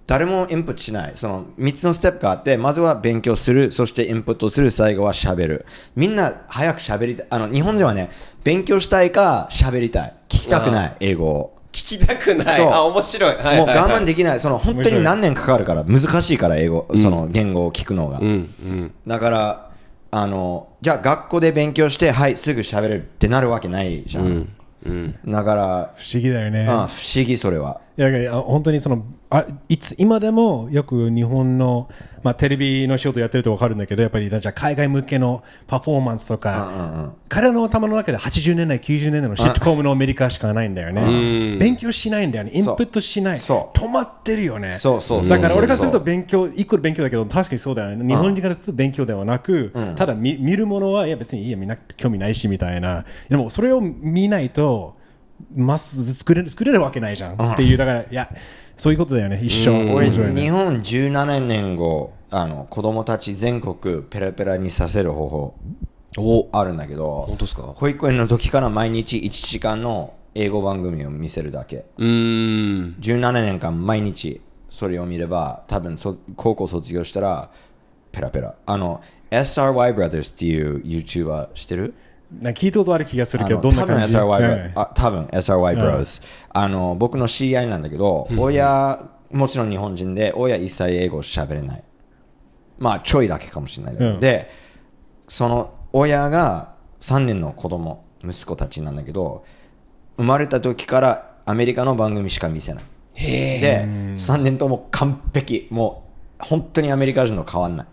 [0.07, 1.13] 誰もインプットしない。
[1.17, 3.71] その3つのステップがあってまずは勉強する。
[3.71, 5.67] そしてインプットする最後は喋る。
[5.97, 7.27] みんな早く喋りたい。
[7.31, 8.11] あの日本人はね
[8.43, 10.15] 勉強したいか喋りたい。
[10.29, 12.57] 聞きたくない英語を聞きたくない。
[12.57, 12.71] そう。
[12.73, 14.41] あ面白い、はいもう我慢できない。
[14.41, 18.95] その本当に何年かかるから難しいから英語その言語を聞くのが、うんうん。
[19.07, 19.71] だから
[20.11, 24.49] あのじゃあ学校で勉強してはいすぐ喋れるってなるわけないじゃん、
[25.27, 26.67] だから、不思議だよね。
[26.67, 31.89] あ不思議それはいやいや本当にそのあいつ今でもよく日本の、
[32.23, 41.59] まあ、テレビの仕事やってると分かるんだけどやっぱりじゃあ海外向けのパフォーマンスとか、彼らの頭の中で80年代90年代のシットコムのアメリカしかないんだよね。
[41.59, 42.53] 勉強しないんだよね。
[42.55, 43.39] インプットしない。
[43.39, 44.77] 止まってるよね。
[44.77, 48.07] そうそうそうだから俺からすると勉強イコール勉強だけど確かにそうだよね。
[48.07, 53.05] 日本人からすると勉強ではなく、ただ見見るものはいや別にいいやみんな興味ないしみたいな。
[53.29, 54.98] でもそれを見ないと
[55.55, 57.35] ます作れる作れるわけないじゃん。
[57.53, 58.31] っていうだからいや
[58.77, 59.41] そういうことだよね。
[59.43, 60.43] 一緒俺面白いね。
[60.43, 65.55] 日本17年後あの子供たち全国ペラペラにさせる方法
[66.17, 66.49] お。
[66.53, 67.63] あるんだけど本当ですか？
[67.63, 71.85] 保育園の時から毎日1時間の英語番組を見せるだけ。
[71.97, 77.51] うーん17年間毎日それを見れば多分そ高校卒業したら
[78.13, 78.55] ペラペラ。
[78.67, 81.95] あの SRY Brothers っていう YouTuber 知ってる？
[82.31, 84.43] なんか聞いたことある気がするけどどんな感じ？SRY, はい。
[84.43, 91.85] Bro- あ多分 SRY Bros、あの僕の知り合いなんだけど、親もちろん日本人で親一切英語喋れない。
[92.79, 94.21] まあちょいだけかもしれないけど、うん。
[94.21, 94.51] で
[95.29, 99.45] その親が3人の子供息子たちなんだけど
[100.17, 102.85] 生まれた時からアメリカの番組しか見せない。
[103.15, 105.67] で3人とも完璧。
[105.71, 106.05] も
[106.41, 107.87] う本当にアメリカ人の変わんない。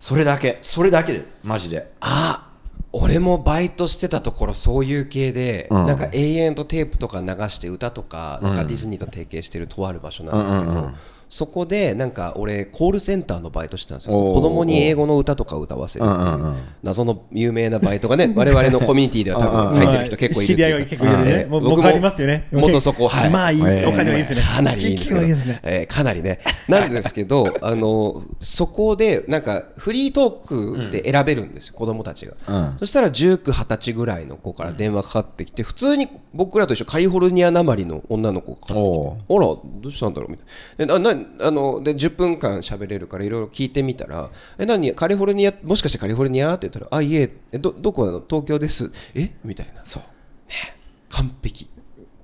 [0.00, 0.58] それだけ。
[0.62, 1.92] それだけでマジで。
[2.00, 2.48] あ
[2.92, 5.86] 俺もバイトしてたところそういう系で、うん。
[5.86, 10.90] なんか永遠とテープとか流して歌とかなんかディズニーと提携してるとある場所なんですけど、
[11.34, 14.12] そこでなんか俺コールセンターのバイトしてたんですよ。
[14.12, 16.54] 子供に英語の歌とか歌わせるっていう。
[16.82, 21.46] 謎の有名なバイトがね我々のコミュニティでは多分入ってる人結構いる知り合いは結構いるね。
[21.48, 22.48] 僕もう変わりますよね。
[22.52, 23.30] 元そこはい。
[23.30, 24.42] まあいい、えーお金はいいですね。
[24.42, 25.14] かなりいいんです
[25.46, 25.60] ね。
[25.62, 26.38] えーかなりね。
[26.68, 32.76] なんですけど あのそこでなんかフリートークで選べるんですよ、子供たちが、うん。
[32.78, 40.30] そしたら19、20歳ぐらいの子から電話かかってきて普通に僕らと一緒カリフォルニアなまりの女の子がかかってきてあらどうしたんだろう？
[40.30, 40.42] みた
[40.84, 40.98] いな。
[40.98, 44.94] でななあので10分間喋れるからいろいろ聞いてみたらえ何？
[44.94, 46.54] カリフォルニアもしかしてカリフォルニア？
[46.54, 48.22] って言ったらあいええどどこなの？
[48.28, 48.92] 東京です。
[49.14, 49.34] え？
[49.44, 49.84] みたいな。
[49.84, 50.02] そう、
[50.48, 50.76] ね、
[51.08, 51.68] 完璧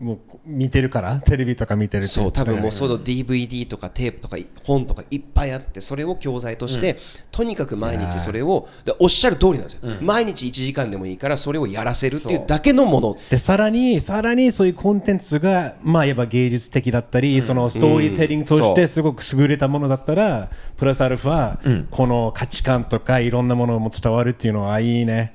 [0.00, 6.96] もう見てるから、 テレビとか見てるとそう多分もうその DVD とかテープとか本とかいっぱいあってそれを教材として、
[7.30, 13.14] とにかく毎日それをでおっしゃる通りなんですよ、毎日1時間でもいいからそれをやらせるっていうだけのもの。
[13.14, 25.34] らでさらに、さらにそういうコンテンツが、まあ、やっぱ芸術的だったり、そのストーリーテリングとしてすごく優れたものだったら、プラスアルファ、この価値観とかいろんなものも伝わるっていうのはいいね。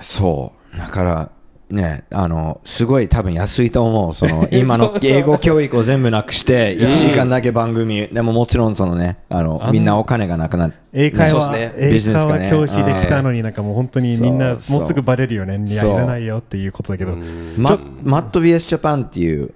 [0.00, 0.78] そう。
[0.78, 1.30] だから
[1.70, 4.12] ねあのすごい多分安いと思う。
[4.12, 8.08] その 今の英語教育を全部なくして1時間だけ番組。
[8.08, 11.72] でももちろんそのねあのみんなお金がなくなって英会話、ね。
[11.76, 15.60] 英ビジネス会話教師できたのになんかもう本当にみんなもうすぐバレるよね。
[15.66, 17.16] いや、いらないよっていうことだけど。
[17.56, 19.50] ママット VS ジャパンっていう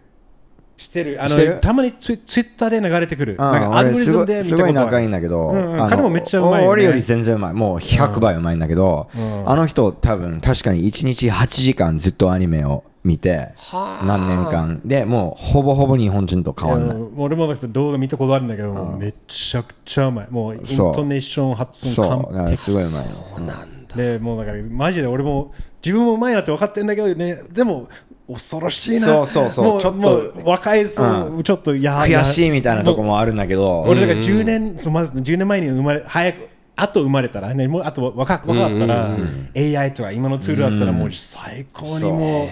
[0.78, 1.22] してる。
[1.22, 3.36] あの、たまにツイツイッターで流れてくる。
[3.38, 4.72] あなんかアルゴリズム俺すごいすで見たことある。
[4.74, 5.80] ごい仲いいんだけど、うんうん。
[5.80, 6.68] あの彼もめっちゃうまいよね。
[6.68, 7.52] 俺より全然うまい。
[7.52, 9.50] もう100倍うまいんだけど、うん。
[9.50, 14.06] あの人多分確かに1日8時間ずっとアニメを見てはあ。
[14.06, 14.80] 何年間。
[14.84, 16.96] でもうほぼほぼ日本人と変わんない。
[16.96, 20.28] うん俺も動画見たことあるんだけど、もうめちゃくちゃうまい。
[20.30, 22.94] もうイントネーション、発音完だからすごい璧。
[22.94, 23.96] うまいそうなんだ。
[23.96, 25.52] で、もうだからマジで俺も
[25.84, 27.88] 自分もうまいなって分かってんだけどね、でも
[28.28, 29.06] 恐ろしいな。
[29.06, 29.74] そうそうそう。
[29.74, 33.80] もちょっと若いそう、ちょっとや悔しいみたいなとこもあるんだけど。
[33.82, 36.48] 俺だから10年、そうまず10年前に生まれ、早く、
[36.80, 39.10] あと生まれたらねもうあと若若かったら、
[39.56, 42.48] AI とか今のツールだったらもう最高にもう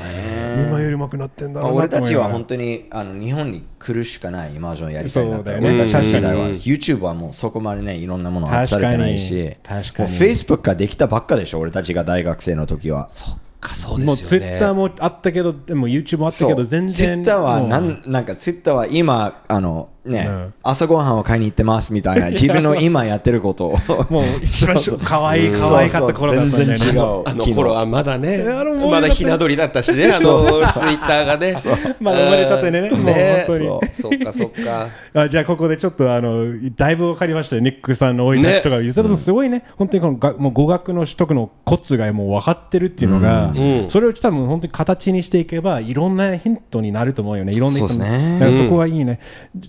[0.61, 5.69] 今よりうまくなってんだろうな俺たちは本当にあの日本に来るしかないイマージョンやりたいなってそうだよね。
[5.69, 6.31] 俺たちの時代は。
[6.31, 6.57] 確かに。
[6.61, 9.57] YouTube はもうそこまでねいろんなものはされてないし。
[9.63, 10.11] 確かに。
[10.11, 13.09] もう Facebook ができたばっかでしょ俺たちが大学生の時は。
[13.09, 13.41] そっか
[13.75, 17.23] そうもうですよね Twitter もあったけどでも YouTube もあったけど全然。
[17.23, 20.55] Twitter はもうなんなんか Twitter は今あのね、うん。
[20.63, 23.79] 朝ごはんを買いに行ってますみたいな 自分の今やってることを。
[24.11, 26.77] もう一番可愛い可愛かった頃だったんだよね。
[26.77, 27.23] 全然違う。
[27.25, 28.45] あの頃はまだね
[28.91, 31.57] まだひな鳥だったしねあのツイッターがね。
[32.01, 32.91] まだ生まれたてね。
[32.91, 33.69] もうね本当に。
[33.93, 34.89] そっかそっか。
[35.15, 36.47] あじゃあここでちょっとあの
[36.77, 37.63] だいぶ分かりましたよ。
[37.63, 43.91] ニックさんの生い立ちとか、それとすごいね、本当にこのがもう語学の取得のコツがもう分かってるっていうのが、うん。
[43.91, 47.53] それを多分本当に形にしていけばいろんなヒントになると思うよね。
[47.53, 48.65] いろんな人そうですね。
[48.65, 49.21] そこはいいね、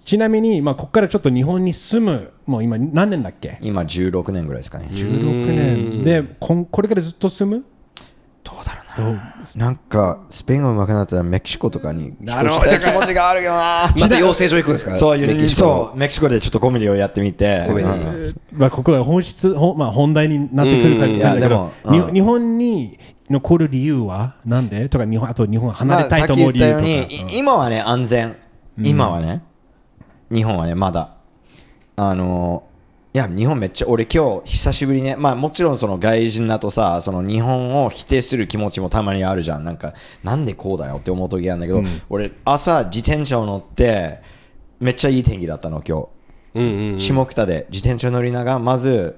[0.05, 3.59] ちなみに、まあ、ここからちょっと日本に住むもう今何年だっけ？
[3.61, 4.88] 今16年ぐらいですかね。
[4.89, 6.03] 16年。
[6.03, 7.65] でこんこれからずっと住む？
[8.43, 9.17] どうだろうな。
[9.17, 9.19] ど
[9.55, 9.57] う？
[9.57, 12.71] なんかスペイン語上手くなったらメキシコとかになるほど。
[12.71, 13.93] 気持ちがあるよな。
[13.99, 14.95] また養成所行くんですか？
[14.95, 15.61] そうメキシコ。
[15.61, 15.97] そう。
[15.97, 17.63] メキシコでちょっとコメディをやってみて。
[17.67, 18.28] コメディ。
[18.28, 18.41] うん。
[18.53, 22.97] まあ、ここが本質、まあ、本題になってくるかいやでもうんに日本に
[23.30, 24.88] 残る理由はなんで？
[24.88, 28.38] とか日本あと日本離まあれたいと思う理由とか、ようにい今はね安全。
[28.82, 29.43] 今はね
[30.32, 31.15] 日本はねまだ。
[31.95, 32.63] あの
[33.13, 35.15] いや日本めっちゃ俺今日久しぶりにね。
[35.15, 39.63] まあもちろんその外人だとさその日本を否定する気持ちもたまにあるじゃん。
[39.63, 44.21] なんかなんでこうだよって思う時あるんだけど、俺朝自転車を乗って
[44.80, 46.07] めっちゃいい天気だったの今日。
[46.53, 47.65] うんうん下北で。
[47.71, 49.17] 自転車乗りながらまず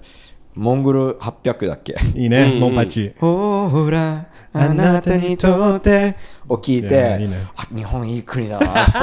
[0.56, 1.98] モンゴル800だっけ？
[2.16, 3.14] いいね、モンパチ。
[3.20, 6.16] ほらあなたにとって
[6.48, 7.36] を聞いいてやいいね。
[7.56, 8.94] あ日本いい国だなと思って。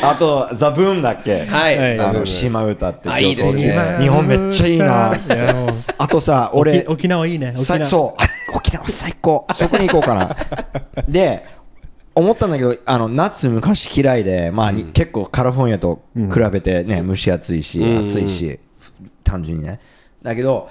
[0.02, 1.44] あとザ・ブーンだっけ？
[1.44, 1.78] はい。
[1.78, 2.00] はい。
[2.00, 3.96] あの島唄ってあいいですね。
[4.00, 5.12] 日本めっちゃいいな。
[5.98, 7.48] あとさ俺俺沖縄いいね。
[7.54, 7.78] 沖縄。
[7.80, 8.22] さそう。
[8.22, 9.46] あ沖縄最高。
[9.54, 10.36] そこに行こうかな。
[11.08, 11.44] で
[12.14, 18.06] 思ったんだけどあの夏昔嫌いで、まあに結構カリフォルニアと比べてね、蒸し暑いし、うん。
[18.06, 18.58] 暑いし
[19.24, 19.78] 単純にね。
[20.22, 20.68] だけど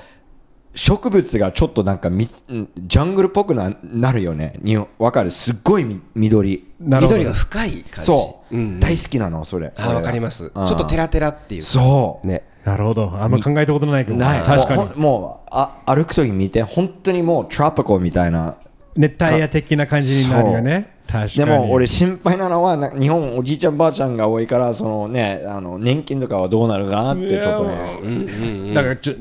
[0.73, 4.59] 植物がちょっとなんかみうんジャングルっぽくななるよね。
[4.61, 5.31] にわかる？
[5.31, 6.65] すっごいみ緑。
[6.79, 8.05] 緑が深い感じ。
[8.05, 9.73] そう、ん大好きなのそれ。
[9.77, 10.49] あわかります。
[10.49, 11.61] ちうんょっとテラテラっていう。
[11.61, 12.27] そう。
[12.27, 12.43] ね。
[12.63, 13.11] なるほど。
[13.15, 14.37] あんま考えたことないけど、な。
[14.37, 14.43] い。
[14.43, 14.95] 確かに。
[14.95, 18.55] もうあ歩く時見て本当にもうトラピコみたいな。
[18.95, 20.90] 熱帯夜的な感じになるよね。
[21.35, 29.13] でも俺心配なのはな日本おじいちゃんばあちゃんが多いからそのねあの年金とかはどうなるかなってちょっとねだからちょ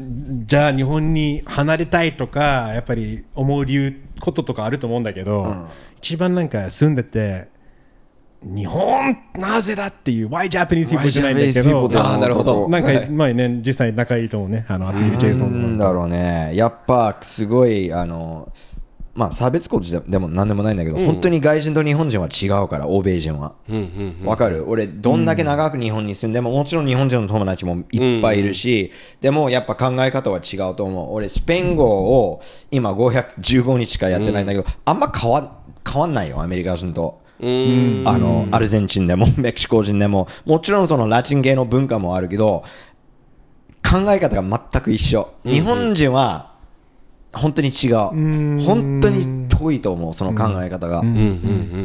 [0.46, 5.66] じゃあ日本に離れたいとかやっぱり思う理由こととかあると思うんだけど、
[5.98, 7.48] 一番なんか住んでて
[8.42, 12.68] 日本なぜだっていう Why Japanese people じゃないんだけどあーなるほど。
[12.68, 13.10] なんか、はい。
[13.10, 14.64] まあね実際仲いいと思うね。
[14.68, 16.52] あのアティジェイソンなんだろうね。
[16.54, 18.50] やっぱすごいあの
[19.14, 23.54] まあ差別構図ででも何でもないんだけど、本当に外人と日本人は違うから欧米人は。
[23.68, 24.26] うんうんうん。
[24.26, 24.64] わかる？
[24.68, 31.14] 俺どんだけ長く日本に住んでももちろん日本人の友達もいっぱいいるし、でもやっぱ考え方は違うと思う。
[31.14, 32.40] 俺スペイン語を
[32.70, 35.58] 今515日しかやってないんだけど、あんま変わ
[35.90, 37.20] 変わんないよアメリカ人と。
[37.40, 38.02] うん。
[38.06, 40.28] あのアルゼンチンでも メキシコ人でも。
[40.44, 42.62] もちろんそのラチン系の文化もあるけど
[43.82, 46.49] 考え方が全く一緒、日本人は
[47.32, 47.94] 本当に違う。
[48.64, 51.02] 本当に遠いと思うその考え方が、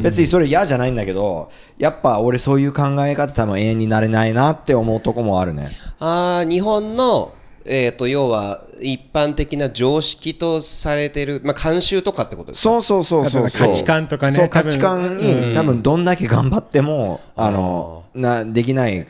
[0.02, 5.68] 別にそれ嫌じゃないんだけどやっぱ俺そういう考え方多分永遠になれないなって思うとこもあるね。
[6.00, 7.32] あー日本の
[7.68, 12.62] えー、と要は一般的な常識とされてる、まあ、慣習とかってことですか？
[12.62, 13.68] そうそうそうそうそう。
[13.68, 14.48] 価値観とかね。
[14.48, 19.04] 価値観に多分どんだけ頑張ってもあのなできない。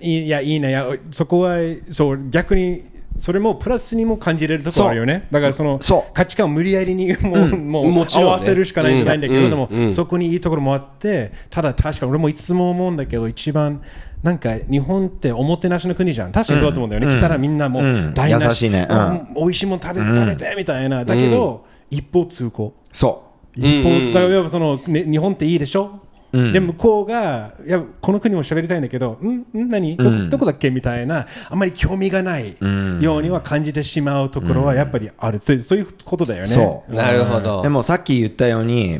[0.00, 1.58] いいやいいねいやそこは
[1.90, 2.82] そう逆に
[3.16, 5.28] それもプラスにも感じれるところあるよね。
[5.30, 6.12] だからそのそう。
[6.14, 7.94] 価値観を無理やりにもう,、もうん。
[7.94, 8.06] ね。
[8.14, 9.78] 合わせるしかないんじゃないんだけど、うん。
[9.84, 9.92] うん。
[9.92, 13.82] そこにいいところもあってただ確かに俺もいつも思うんだけど一番
[14.22, 16.32] なんか日本っておもてなしの国じゃん。
[16.32, 18.14] 確かにそうだと思うんだよね、来たらみんなもううん。
[18.14, 18.86] 台無し,、ね。
[18.88, 19.34] うん。
[19.34, 21.04] 美味しいもの食べ,、食べてみたいな。
[21.04, 22.74] だけど、一方通行。
[22.92, 26.00] そ一方、だからその、ね、日本っていいでしょ、
[26.32, 29.44] で向こうがいやこの国も喋りたいんだけどん？
[29.54, 29.68] ん？
[29.68, 29.96] 何？
[29.96, 30.70] ど,、どこだっけ？
[30.70, 32.56] みたいなあんまり興味がない
[33.00, 36.48] ようには感じてしまうところはやっぱりある、そうそういうことだよね。
[36.48, 36.94] そう。
[36.94, 37.62] なるほど。
[37.62, 38.98] でもさっき言ったように、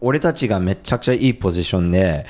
[0.00, 2.24] 俺たちがめちゃくちゃいいポジションで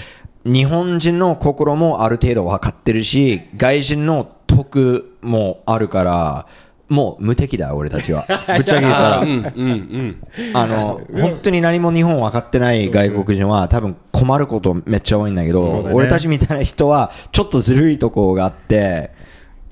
[0.45, 6.47] 日本人の心もある程度分かってるし外人の得もあるから
[6.89, 8.25] もう無敵だ俺たちは。
[8.49, 9.19] ぶっちゃけ言ったら。
[9.21, 10.17] うん
[10.55, 19.11] あの本当に何も日本分かってない外国人は多分困ることめっちゃ多いんだけど俺たちみたいな人はちょっとずるいとこがあって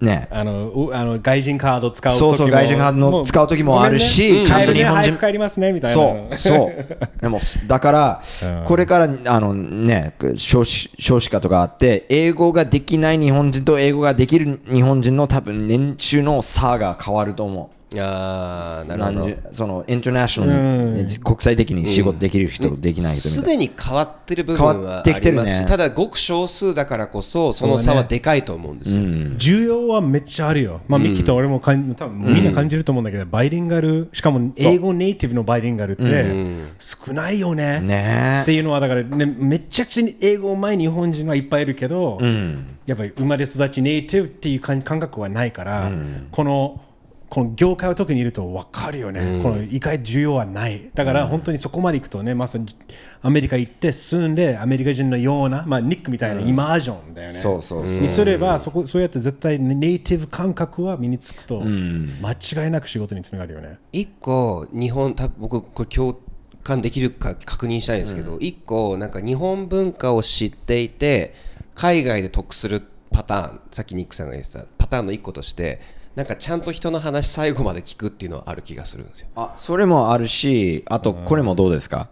[0.01, 0.29] ね。
[0.31, 2.29] あのうあの外人カード使う時も。
[2.31, 4.47] そうそう外人カードの使う時もあるしね。
[4.47, 6.03] ちゃんと日本人ね帰りますねみたいな。
[6.03, 7.21] そうそう。
[7.21, 8.65] でもだからうん。
[8.65, 19.37] これからあのね少子少子化とかあって英語ができない日本人と英語ができる日本人の多分年収の差が変わると思うあーなるほど。
[19.53, 25.43] そのインターナショナルに国際的に仕事できる人とできない人すでに変わってる部分変わはあってきてるね。
[25.43, 30.81] りますし、ただごく少数だからこそその差はでかいと思うんですよ、需要はめっちゃあるよ。
[30.89, 36.35] まあ、ミキと俺もかん多分みんな感じると思うんだけど、バイリンガル、しかも英語ネイティブのバイリンガルって
[36.79, 37.81] 少ないよね。
[37.81, 38.43] なね。
[38.43, 42.19] っていうのはだから、ね、めちゃくちゃに英語うまい日本人はいっぱいいるけど、
[42.87, 45.91] やっぱり生まれ育ちネイティブっていう感感覚はないから、
[46.31, 46.81] この
[47.29, 50.91] この業界は特にいると分かるよね、この意外需要はない。
[50.95, 52.67] だから本当にそこまで行くとねまさに
[53.21, 57.99] アメリカ行って住んでアメリカ人のような、まあ、ニックみたいなイマージョンだよね、そうそうそう。
[57.99, 63.79] にすればそこそうやって絶対ネイティブ感覚は身につくと、間違いなく仕事につながるよね。
[63.93, 66.19] 一個日本た僕これ共
[66.63, 71.35] 感できるか確認したいんですけど、一個なんか日本文化を知っていて
[71.75, 75.81] 海外で得するパターンさっきニックさんが言ってたパターンの一個として
[76.17, 79.29] なんかちゃんと人の話最後まで聞くっていうのはある気がするんですよ。
[79.37, 82.09] あそれもあるしあとこれもどうですか？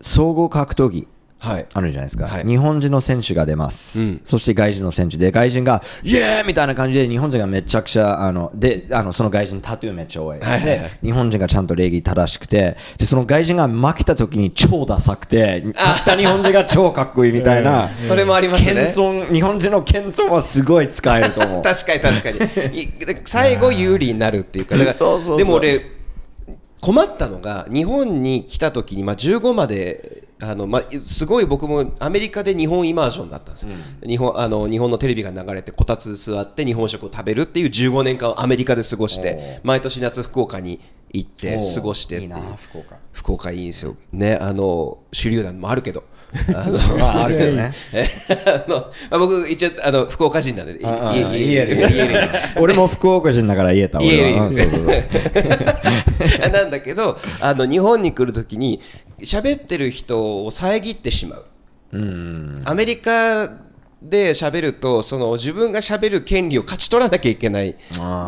[0.00, 1.06] 総合格闘技
[1.38, 1.66] はい。
[1.74, 2.44] あるじゃないですか、はい。
[2.44, 4.22] 日本人の選手が出ます、うん。
[4.24, 6.46] そして外人の選手で外人がイエーイ！
[6.46, 18.74] みたいな感じで日本人がめちゃくちゃあのであのその外人タトゥーめっちゃ多い、はいで日本人がちゃんと礼儀正しくてでその外人が負けた時に超ダサくて勝った日本人が超かっこいいみたいな それもありますね。
[18.74, 21.62] 謙遜日本人の謙遜はすごい使えると思う。
[21.62, 22.88] 確かに確かに。
[23.24, 24.76] 最後有利になるっていうか
[25.36, 25.82] でも俺
[26.80, 33.70] 困ったのが日本に来た時に、まあ、15まであの、まあ、すごい僕もアメリカで日本イマージョンだったんですよ、
[34.06, 40.80] 日本あの日本のテレビが流れてこたつ座って日本食を食べるっていう15年間をアメリカで過ごして毎年夏福岡に
[41.12, 42.96] 行って過ごしていいな福岡。
[43.12, 43.96] 福岡いいんですよ。
[44.12, 46.04] ねあの手榴弾もあるけど
[46.54, 47.72] あ のまああるけどね。
[47.92, 48.08] え
[48.46, 50.90] あのまあ、僕一応あの福岡人なんで言
[51.52, 52.28] える言える。
[52.60, 56.50] 俺も福岡人だから言えた言える俺はうんそうそうそう。
[56.52, 58.80] なんだけどあの日本に来るときに
[59.20, 61.44] 喋ってる人を遮ってしまう。
[62.64, 63.50] アメリカ
[64.08, 67.76] で喋るとその自分が喋る権利を勝ち取らなきゃいけない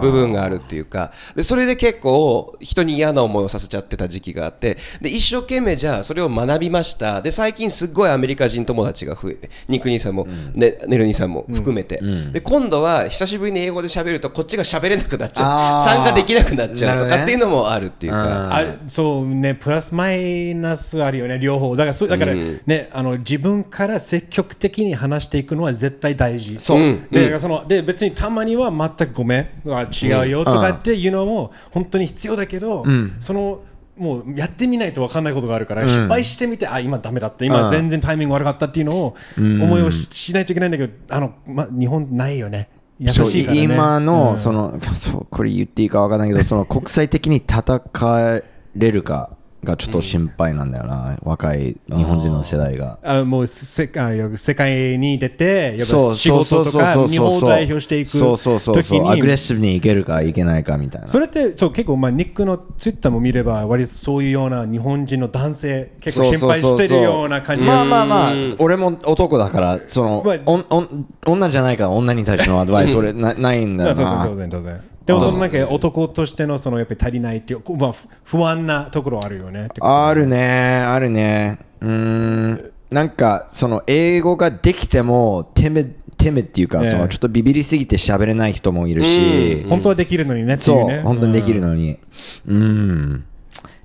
[0.01, 1.13] 部分があるっていうか。
[1.35, 4.77] でそれで結構人に嫌な思いをさせちゃってた時期があって。
[5.01, 7.23] で一生懸命じゃあそれを学びました。
[7.23, 12.01] で最近すっごいアメリカ人友達が増えてニクニさんも、ね、ネルニさんも含めて、
[12.33, 15.81] で今度は久しぶりに英語で喋るとこっちが喋れなくなっちゃう。
[15.81, 18.57] 参加できなくなっちゃうとかっていうのもあるっていうか。
[18.57, 21.77] あそうね、プラスマイナスあるよね、両方。
[21.77, 26.59] だから、そうだから、ね、あの自分から積極的に話していくのは絶対大事。
[26.61, 26.81] そう。
[26.81, 27.09] うん。
[27.11, 32.85] で、そので別にたまには全くごめん、あ違うよとかっていうのも本当に必要だけど、
[33.19, 33.63] その
[33.97, 35.35] もうやってみないと分かんない。
[35.39, 42.69] ことがあるから、失敗してみて、あ今ダメだった、今全然タイミング悪かったっていうのを思いをししないといけないんだけど、あのま、日本ないよね。
[42.99, 43.63] 優しいね。
[43.63, 44.39] 今の、うん。
[44.39, 47.81] その そうこれ言っていいかわからないけどその国際的に戦
[48.21, 48.45] え
[48.75, 49.31] れるか
[49.65, 52.99] がちょっと心配なんだよな、若い日本人の世代が。
[53.03, 59.09] あもう世界世界に出てやっぱそう仕事とか日本を代表していくそうそうそう時そう。
[59.09, 61.09] アグレッにシブにいけるかいけないかみたいな。
[61.09, 74.27] それってそう結構まあニックのツイッターも見れば割とそういうような日本人の男性結構心配してるような感じまあまあまあ俺も男だからそのまあおんおん女じゃないから女に対してのアドバイス 俺なないんだよな。
[74.29, 81.59] 当然当然でもそのなんか男としてのそのやっぱり足りないっていうまあふ不安なところあるよねあるねあるね。
[81.81, 85.85] うーんなんかその英語ができてもテメ
[86.19, 86.91] テメっていうか、ええ。
[86.91, 91.99] そのちょっとビビりすぎて喋れない人もいるし、本当はできるのにねっていそううね本当にできるのに。
[92.47, 93.25] うん。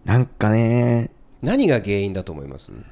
[0.03, 1.11] なんかね。
[1.41, 2.71] 何が原因だと思います？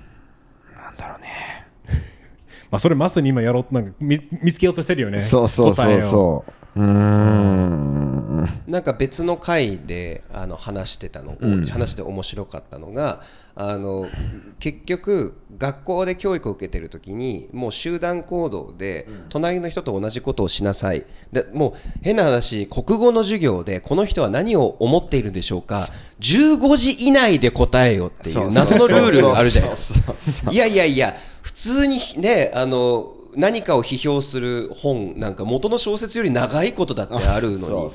[2.71, 5.19] まあそれまさに今やろうとなんか見見つけようとしてるよね。
[5.19, 6.01] そうそうそう答えを。
[6.01, 8.21] そううーん。
[8.67, 11.37] なんか別の回であの話してたの、
[11.69, 13.21] 話して面白かったのが
[13.55, 14.07] あの
[14.59, 21.05] 結局学校で教育を受けてる時にもう集団行動で隣の人と同じことをしなさい。
[21.31, 25.87] でもう変な話国語の授業でこの人は何を思っているんでしょうか。
[26.21, 30.01] 15時以内で答えよっていう謎のルールがあるじゃないです
[30.45, 30.51] か。
[30.51, 37.89] いやいやいや普通にねあの何かを批評する本なんか元の小説より長いことだってあるのに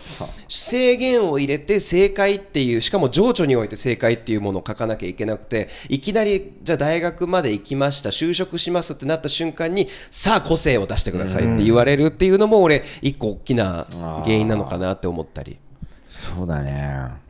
[0.49, 13.87] 制限を入れて正解っていうしかも情緒において正解っていうものを書かなきゃいけなくていきなりじゃあ大学まで行きました就職しますってなった瞬間にさあ個性を出してくださいって言われるっていうのも俺一個大きな
[14.25, 15.59] 原因なのかなって思ったり。
[16.09, 17.26] そうだね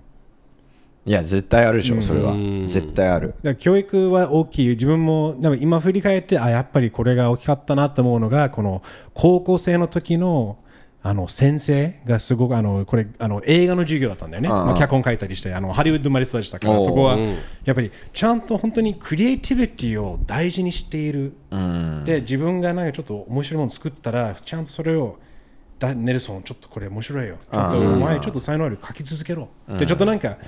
[1.07, 2.35] いや絶対あるでしょそれは。
[2.67, 3.35] 絶対ある。
[3.41, 4.69] だ教育は大きい。
[4.71, 8.83] 自分もでも今振り返ってあやっぱりこれが大きかったなと思うのがこの
[9.15, 10.59] 高校生の時の
[11.05, 16.81] あの先生がすごくあのこれあの映画の授業だったんだよね、まあ、脚本書いたりしてあのハリウッド生まれ育ちだから。
[16.81, 17.17] そこは
[17.65, 21.35] やっぱりちゃんと本当にクリエイティビティを大事にしている、
[22.05, 25.21] で自分がなんかちょっと面白いもの作ったらちゃんとそれを
[25.79, 27.37] だネルソンちょっとこれ面白いよ。
[27.51, 29.49] ちょっとお前ちょっと才能ある書き続けろ、
[29.79, 30.39] でちょっとなんか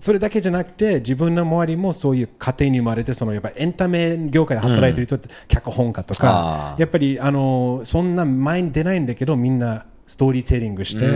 [0.00, 11.06] それだけじゃなくて自分の周りもそういう家庭に生まれてそのやっぱエンタメ業界で働いてる人って脚本家とか、あやっぱりあのそんな前に出ないんだけどみんなストーリーテリングして、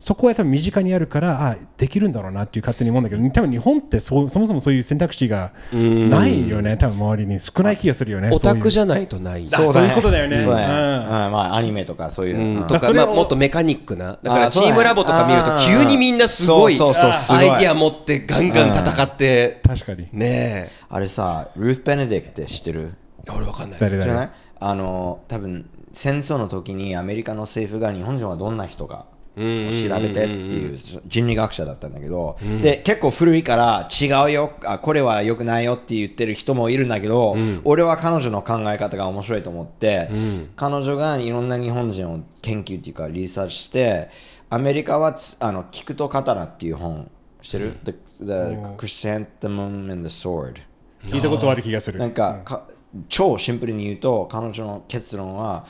[0.00, 7.38] そこは多分身近にあるからあできるんだろうなっていう勝手に思うんだけど多分日本ってそそもそもそういう選択肢がないよね多分周りに。
[7.38, 9.46] 少ない気がするよねオタクじゃゃないとない。
[9.46, 10.42] そうそういうことだよね。
[10.42, 10.56] そうん。
[10.56, 12.66] あまあアニメとかそういううん。
[12.66, 14.18] とか、それをまあ、もっとメカニックな。
[14.22, 20.08] だからチームラボとか見ると急にみんなすごいアイディア持ってガンガン戦って確かに。
[20.12, 22.94] ねあれさルース・ベネディクって知ってる？
[23.26, 23.80] え俺わかんない。
[23.80, 24.30] 誰々じゃない？
[24.58, 30.76] あの多分戦争の時にアメリカの政府が日本人はどんな人かを調べてっていう
[31.06, 37.34] 人類学者だったんだけど、で結構古いから違うよあこれは良くないよって言ってる人もいるんだけど、
[37.64, 40.10] 俺は彼女の考え方が面白いと思って、
[40.54, 44.10] 彼女がいろんな日本人を研究っていうかリサーチして
[44.50, 48.32] アメリカはつあの聞くと刀っていう本してる、The, the
[48.76, 50.56] Chrysanthemum and the Sword
[51.04, 51.98] 聞いたことある気がする。
[51.98, 52.68] なんかか
[53.08, 55.66] 超シンプルに言うと彼女の結論は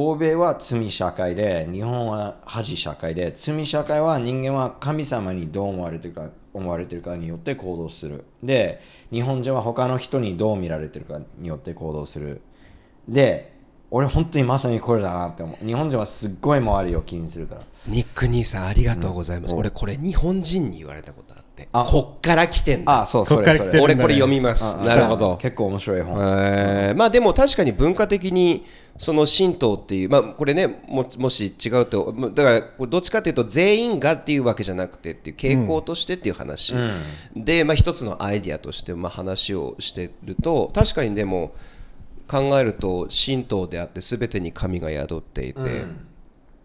[0.00, 6.14] 欧米は罪社会で日本は恥社会で罪社会は人間は神様にどう思われてる。
[6.14, 8.80] か思われてるかによって行動するで
[9.10, 12.40] 日本人は他の人にどう見られてるかによって行動する。
[13.08, 13.52] で
[13.90, 15.64] 俺本当にまさにこれだなって思う。
[15.64, 17.62] 日本人はすっごい周りを気にするから。
[17.86, 21.68] ニック兄さんありがとうございます、俺これ日本人に言われたことあって。
[21.72, 21.84] あ。
[21.84, 23.02] こっから来てんだ。
[23.02, 23.80] あそうそれそれ。
[23.80, 24.76] 俺これ読みます。
[24.78, 25.36] あなるほど。
[25.36, 26.18] 結構面白い本。
[26.20, 28.64] えーまあでも確かに文化的に
[28.96, 36.74] その神道っていう、まあ、これねももし違うとまあだからこれどっちかというと全員がっていうわけじゃなくてっていう傾向としてっていう話、
[37.36, 41.52] で、まあ、一つのアイディアとしてまあ話をしてると確かにでも
[42.26, 45.60] 考えると神道であって全てに神が宿っていて。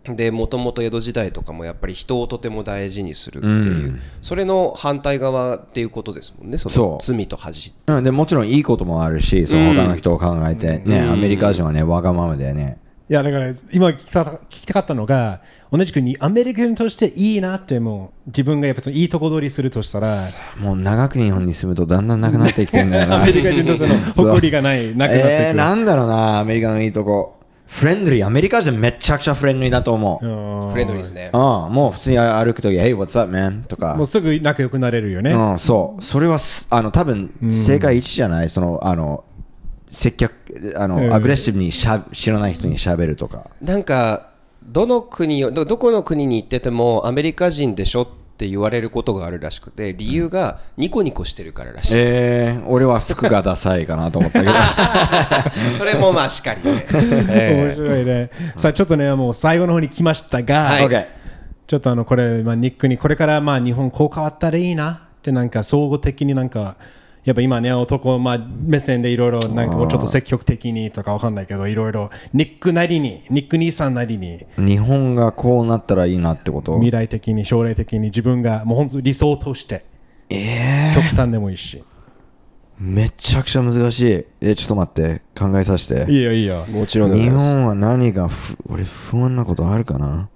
[0.06, 12.80] でもともと江戸時代とかもやっぱり人をとても大事にするっていう、それの反対側っていうことですもんねその罪と恥うん、でもちろんいいこともあるし、その他の人を考えて、ね、アメリカ人はね、わがままでね、
[13.10, 15.42] いやだから今聞きた聞きたかったのが
[15.72, 20.18] 同じくにアメリカ人としていいなってもう自分がやっぱりいいとこ取りするとしたら
[20.58, 23.22] もう長く日本に住むとだんだんなくなってきてんだよな。
[23.24, 27.43] アメリカ人としての誇りがないなくなってくる、 えー、なんだろうな、アメリカのいいとこ。
[27.74, 30.26] フレンドリー、アメリカ人めちゃくちゃフレンドリーだと思う。
[30.26, 33.64] うんフレンドリーですねああもう普通に歩くとき、Hey, what's up, man?
[33.64, 34.06] とかもう。
[34.06, 36.02] すぐ仲良くなれるよね、うん、そう。
[36.04, 38.50] それはす、あの、多分世界一じゃない？
[38.50, 39.24] その、あの、
[39.90, 40.34] 接客、
[40.76, 43.48] あの、うんアグレッシブにしゃ知らない人に喋るとか。
[43.60, 44.30] なんか
[44.64, 54.52] どの国をどどこの国に行っててもアメリカ人でしょって言われることがあるらしくて理由がニコニコしてるかららしい、えー、俺は服がダサいかなと思ったけど。
[55.78, 61.08] それもまあしかりね、 面白いね、さあちょっとねもう最後の方に来ましたが、はい。
[61.68, 66.76] ちょっとあのこれ、まあ、ニックにこれからまあ日本こう変わったらいいなってなんか総合的になんか
[67.24, 74.46] やっぱ今ね男、まあ、目線でいろいろなんかもうちょっと積極的にとかわかんないけどいろいろニックなりにニック兄さんなりに。
[74.58, 76.74] 日本がこうなったらいいなってこと？
[76.76, 79.86] 未来的に将来的に自分がもう本当理想として
[80.30, 81.84] え極端でもいいし、ー、
[82.80, 84.26] めちゃくちゃ難しい。
[84.42, 85.22] えちょっと待って。
[85.38, 86.12] 考えさせて。
[86.12, 86.66] いいよいいよ。
[86.66, 90.28] もちろん日本は何がふ俺不安なことあるかな？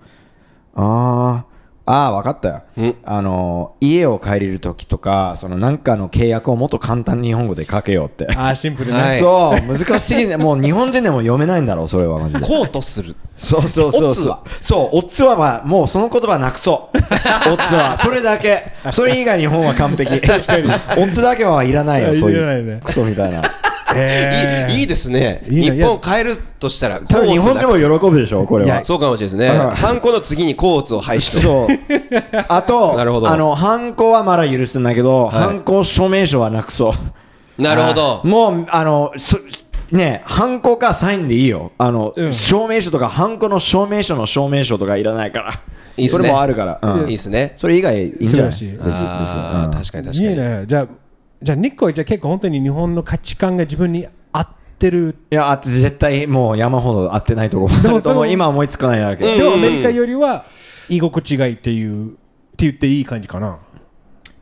[0.76, 2.96] あーあー分かったよ。
[3.06, 9.18] あの家を借りるときとかそのなんかの契約をもっと簡単に日本語で書けよって、ああシンプルね、はい。
[9.18, 12.42] そう難しすぎて もう日本人でも読めないんだろうそれはマジで。
[12.42, 13.92] こうとするそうそう。
[13.92, 16.98] そうそうオッズはそうオッズはまあもうその言葉なくそう。
[16.98, 17.98] オッズは。
[17.98, 18.72] それだけ。
[18.92, 20.20] それ以外日本は完璧。
[20.20, 20.68] 確かに。
[20.70, 23.42] オッズだけはいらないよそういういらないねクソみたいな
[23.98, 25.44] え ーいいいいですね。
[25.50, 28.84] 日本変えるとしたら多分日本でも喜ぶでしょこれは。
[28.84, 29.60] そうかもしれないですね。
[29.60, 31.78] はいハンコの次にコーツを廃止とそう。
[32.48, 33.30] あと、なるほど。
[33.30, 36.94] あの、ハンコはまだ許すんだけど、ハンコ証明書はなくそ
[37.58, 37.62] う。
[37.62, 38.22] なるほど。
[38.24, 39.38] もう、あの、そ
[39.92, 41.72] ねハンコかサインでいいよ。
[41.78, 42.34] あの、うん。
[42.34, 45.54] 証明書とかハンコの証明書の証明書とかいらないから。
[45.96, 46.18] いいっすね。
[46.18, 47.10] それもあるから、うん。
[47.10, 47.54] いいっすね。
[47.56, 48.52] それ以外いいんじゃない？
[48.52, 48.78] 素晴らしい。
[48.78, 50.30] 別別あーうん確かに確かに。
[50.30, 50.64] いいね。
[50.68, 50.88] じゃあ、
[51.42, 54.48] じゃあニックはじゃあ結構本当に日本の価値観が自分に合っ
[54.80, 55.16] てる。
[55.32, 59.26] いや、あって絶対もう山ほど合ってないところもと思うでも今思いつかないだけ。
[59.26, 60.46] うんでもアメリカよりは
[60.90, 62.16] 居心地がいいっていう、って
[62.58, 63.60] 言っていい感じかな。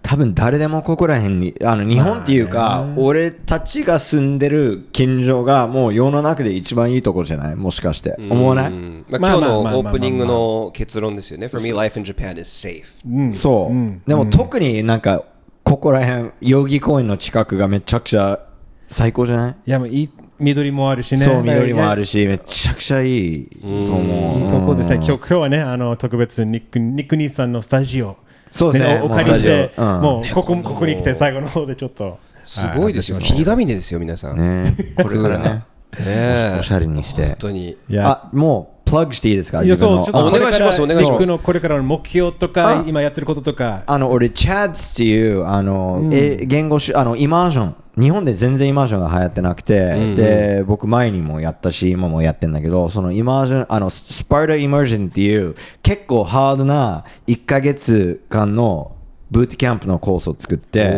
[0.08, 7.56] 多分誰でもここら辺に、あの日本っていうか、俺たちが住んでる近所がもう世の中で一番いいところじゃない？
[7.56, 8.16] もしかして。
[8.30, 8.72] 思わない？
[8.72, 11.50] うんまあ、まあ今日のオープニングの結論ですよね。
[11.50, 12.84] For me, life in Japan is safe.
[13.10, 13.34] うん。
[13.34, 15.24] そう、んでも特になんか、
[15.66, 18.40] ここら辺、代々木公園の近くがめちゃくちゃ
[18.86, 19.56] 最高じゃない？
[19.66, 21.22] いや、もういい緑もあるしね。
[21.22, 22.22] そう、緑もあるし。
[22.22, 24.42] し、めちゃくちゃいいと思う。
[24.42, 24.98] いいとこですね。
[24.98, 28.16] うん今日今日はね、あの特別ニック、ニック兄さんのスタジオ。
[28.52, 32.20] そうですねお借りして、もうここここに来て最後の方でちょっと。
[32.44, 33.16] すごいですよ。
[33.16, 34.38] は霧ヶ峰ですよ、皆さん。
[34.38, 35.66] ねこれからね、ね
[35.98, 37.36] えおしゃれにして本。
[37.40, 37.76] 当に。
[37.90, 39.64] いや、あ、もう、プラグしていいですか？
[39.64, 41.26] いやそう、ちょっとあお願いしますお願いします。
[41.26, 43.84] のこれからの目標とかあ、今やってることとか。
[43.88, 58.92] あの俺、チャッズっていうあの、え言語しあのイマージョン、日本で全然イマージョンが流行ってなくて、で僕、前にもやったし、今もやってんだけど、そのイマージョン、あのスパルタイマージョンっていう、結構ハードな1ヶ月間の
[59.32, 60.98] ブートキャンプのコースを作って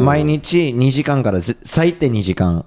[0.00, 2.64] 毎日2時間からず最低2時間、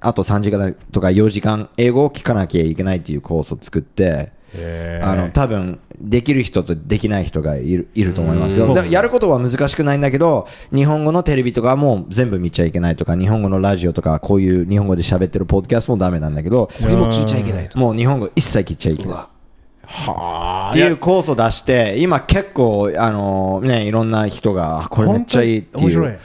[0.00, 5.06] あと3時間とか4時間、英語を聞かなきゃいけないっていうコースを作って、えー。
[5.06, 8.68] あの多分できる人とできない人がいるいると思いますけうん。
[8.68, 17.78] どだやることは難しくないんだけど日本語のテレビとかも全部見ちゃいけないとか日本語のラジオとかこういう日本語で喋ってるポッドキャストもダメなんだけどこれも聞いちゃいけないと。
[17.78, 19.14] もう日本語一切聞いちゃいけない。
[19.90, 25.84] はっていうコースを出して今結構あのねいろんな人があこれめっちゃいいっていう。
[25.84, 26.08] 面白い。
[26.08, 26.16] うん。
[26.16, 26.18] え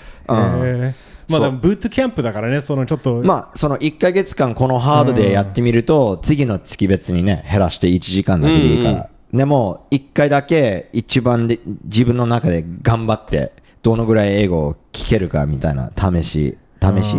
[1.00, 3.22] ーまあブートキャンプだからね、そのちょっと。
[3.24, 17.18] まあその1ヶ月間このハードでやってみると、次の月別にね減らして1時間だけでいいから、でも1回だけ一番で自分の中で頑張ってどのぐらい英語を聞けるかみたいな試し試し？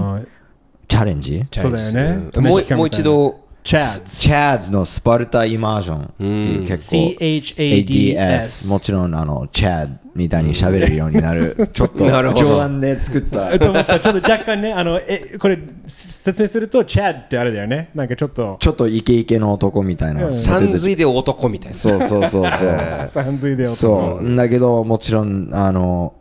[0.86, 1.44] チャレンジ？
[1.52, 2.30] そうだよね。
[2.40, 3.43] もう一度。
[3.64, 4.20] チャーズ。
[4.20, 12.40] チャーズのスパルタイマージョンっていう結構 CHADS もちろんあのチャーズみたいに喋れるようになる ちょっとなるほど。
[12.40, 13.58] 冗談で作った。
[13.58, 17.90] ちょっと若干ね、あの、え、これ、す説明すると、チャーってあれだよね。
[17.94, 20.70] なんかちょっと、ちょっとイケイケの男みたいなさん。
[20.70, 21.76] ずいで男みたいな。
[21.76, 22.78] そうそうそうそう。
[23.08, 26.12] 三髄でそう、だけどもちろんあの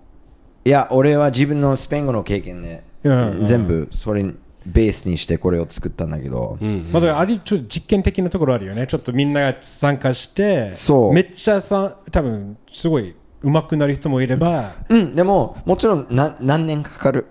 [0.66, 3.42] いや俺は自分のスペイン語の経験で、うん。
[3.44, 4.34] 全部それに
[4.66, 6.58] ベースにしてこれを作ったんだけど、
[6.92, 8.88] まあ、だからあれちょっと実験的なところあるよね。
[8.88, 11.14] ちょっとみんなが参加して、そう。
[11.14, 17.28] めっちゃさ、多分すごい上手くなる人もいれば、うんでももちろんな何年かかる。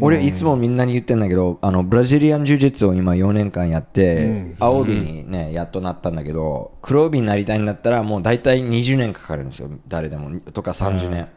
[0.00, 9.70] 俺いつもみんなに言ってんだけどあのブラジリアン柔術を今4年間やって、青帯にねやっとなったんだけど黒帯になりたいんだったらもう大体20年かかるんですよ。
[9.86, 11.28] 誰でもとか30年、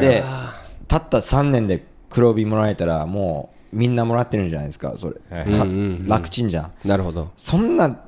[0.00, 0.22] で
[0.86, 5.66] たった3年で黒帯もらえたらもうみんなもらってるんじゃないですかそれ、か
[6.06, 6.88] 楽ちんじゃん。
[6.88, 7.30] なるほど。
[7.36, 8.04] そんな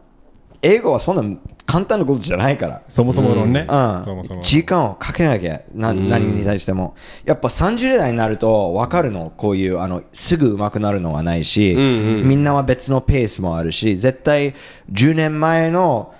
[0.62, 2.82] 英語はそんな簡単なことじゃないから。
[2.88, 3.60] そもそものね。
[3.60, 4.04] うん。
[4.04, 4.40] そもそも。
[4.40, 6.94] 時間をかけなきゃな何に対しても。
[7.24, 14.54] やっぱ30代になると分かるのこういうあのすぐ上手くなるのはないし、みんなは別のペースもあるし絶対
[14.90, 16.14] 10年前の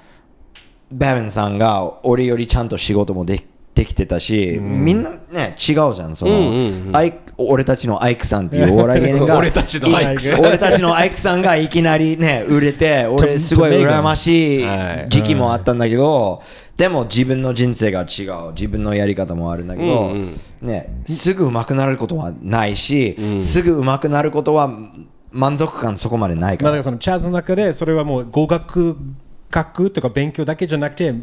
[0.92, 3.44] バベンさんが俺よりちゃんと仕事もで
[3.78, 10.20] できてたし、みんなね違うじゃんその、アイ俺たちのアイクさんっていうお笑い芸人が 俺たちのアイク。
[10.20, 16.42] さん俺たちのアイクさんがいきなりね 売れて俺すごい羨ましいはい時期もあったんだけど、
[16.76, 18.52] でも自分の人生が違う。
[18.56, 20.12] 自分のやり方もあるんだけど、
[20.60, 24.68] ね、すぐ上手くなることはないし、すぐ上手くなることは
[25.30, 26.72] 満足感そこまでないから。
[26.72, 28.96] まあ、だからそのチャーズの中で、それはもう語学
[29.52, 31.14] 学とか勉強だけじゃなくて、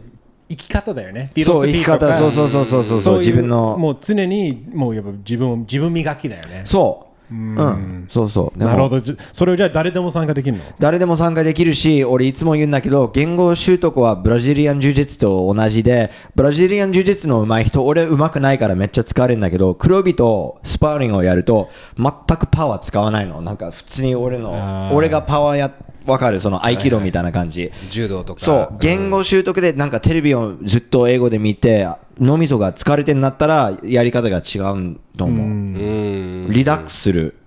[0.47, 1.31] 生き方だよね。
[1.43, 3.77] そう生き方そうそうそうそうそうそう自分の。
[3.77, 6.61] もう常にもうやっぱ自分を自分磨きだよね。
[6.65, 7.05] そう。
[7.31, 8.59] うん、そうそう。
[8.59, 8.71] でも。
[8.71, 9.01] なるほど。
[9.33, 10.63] それをじゃあ誰でも参加できるの？
[10.77, 23.41] 誰でも参加できるし、俺いつも言うんだけど、言語習得はブラジリアン柔術と同じで、ブラジリアン柔術の上手い人、俺上手くないからめっちゃ疲れるんだけど、黒帯とスパーリングをやると、全くパワー使わないの。
[23.41, 24.93] なんか普通に俺あの、ー。
[24.93, 25.73] 俺がパワーや、
[26.05, 27.71] わかるその合気道みたいな感じ。
[27.89, 28.39] 柔道とか。
[28.39, 31.87] そう、言語習得でなんかテレビをずっと英語で見て、
[32.19, 35.47] 脳みそが疲れてんなったら、やり方が違うと思う。
[35.47, 36.47] うん。
[36.49, 37.37] リラックスする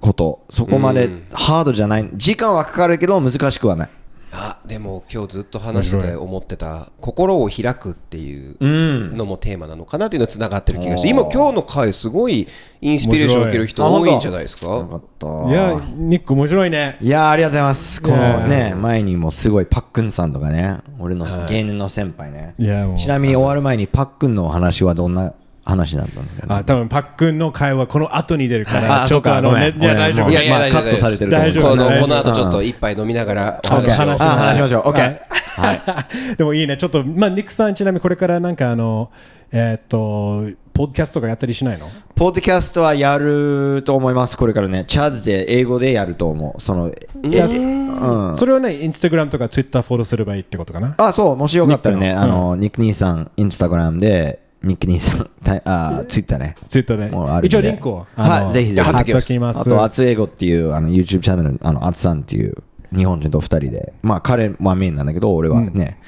[0.00, 3.88] こと、そこまでハードじゃない、時間はかかるけど難しくはない。
[4.36, 9.16] あでも今日ずっと話してて思ってた心を開くっていううん。
[9.16, 12.48] のもテーマなのかなっていうのはつながってる気がして今今日の回すごい
[12.80, 15.50] インスピレーションを受ける人多いんじゃないですよかかった。
[15.50, 16.98] いや、ニック面白いね。
[17.00, 18.02] いやーありがとうございます。
[18.02, 22.54] このね前にもすごいパックンさんとかね俺の芸人の先輩ね。
[22.58, 22.98] いや、もう。
[22.98, 25.32] ちなみに終わる前にパックンのお話はどんな
[25.64, 26.54] 話だったんですかね。
[26.54, 30.30] あ、多分パックンの会話、この後に出るから、あちょっとあの、ねいや、大丈夫。
[30.30, 31.68] いやいやまあ大丈夫カットされてる大丈夫。
[31.70, 34.82] このこの後ちょっと一杯飲みながらおちょっと話を話しましょう。
[34.90, 35.18] OK
[35.56, 35.80] はい。
[36.36, 36.76] でもいいね。
[36.76, 39.10] ちょっと、まあ、ニックさん、ちなみにこれからなんか、あの、
[39.52, 41.88] えーっと、ポッドキャストとかやったりしないの？
[42.16, 44.84] ポッドキャストはやると思いますこれからね。
[44.88, 46.60] チャーズで英語でやると思う。
[46.60, 46.92] その
[47.22, 48.36] じゃあうん。
[48.36, 50.96] それをね、インスタグラムとかツイッターフォローすればいいってことかな？
[50.98, 56.56] あ、そう、もしよかったらね、あの、ニック兄さん、インスタグラムで、ニック兄さん、た あツイッターね。
[56.68, 57.40] ツイッターでもうあ。
[57.40, 58.06] る一応リンクを。
[58.16, 59.60] はいぜひぜひ貼っときます。
[59.60, 62.54] あと、アツ英語っていうあの YouTube チャンネル、あの、アツさんっていう
[62.94, 65.98] 日本人と二人で、まあ彼はメインなんだけど、俺はね、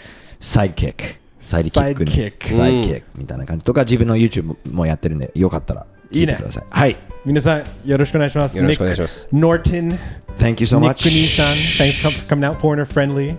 [0.41, 1.03] サイドキック、
[1.41, 6.65] サイドキックに、サイドキックサイドキックみたいな感じとか、自分の YouTube もやってるんで、よかったら聞いてください。
[6.71, 6.97] はい。
[7.25, 8.57] 皆さん、よろしくお願いします。
[8.57, 9.99] よろしくお願いしますニックノーテン、ニ
[10.39, 11.03] Thank you so ッ much.
[11.03, 11.47] ク兄さん、
[11.87, 13.37] Thanks for coming out, foreigner friendly.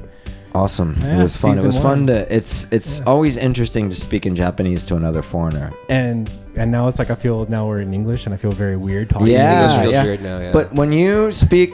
[0.58, 0.96] Awesome.
[1.02, 1.58] Yeah, it was fun.
[1.58, 1.84] It was one.
[1.84, 2.36] fun to.
[2.36, 5.72] It's it's always interesting to speak in Japanese to another foreigner.
[5.88, 8.76] And and now it's like I feel now we're in English and I feel very
[8.76, 10.04] weird talking yeah, English feels yeah.
[10.04, 10.52] weird now, yeah.
[10.52, 11.72] But when you speak,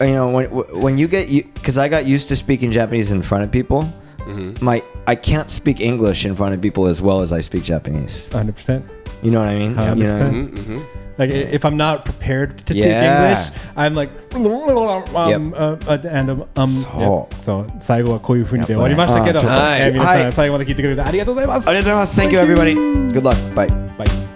[0.00, 0.46] you know, when
[0.84, 3.82] when you get you, because I got used to speaking Japanese in front of people.
[4.18, 4.64] Mm-hmm.
[4.64, 8.28] My I can't speak English in front of people as well as I speak Japanese.
[8.30, 8.82] 100%.
[9.22, 9.70] You know what I mean?
[9.70, 10.14] You know?
[10.14, 10.30] 100%.
[10.30, 10.86] Mhm, mhm.
[11.18, 13.30] Like if I'm not prepared to speak Yeah.
[13.30, 17.36] English, I'm like, um, uh, uh, and um, um そう yeah.
[17.36, 21.68] so 最後はこういう風にで終わりましたけど、やっぱねはいえー皆さん、はい最後まで聞いてくれてありがとうございます。
[21.68, 22.20] ありがとうございます。
[22.20, 22.74] Thank you everybody.
[23.12, 23.36] Good luck.
[23.54, 23.68] Bye.
[23.98, 24.32] Bye.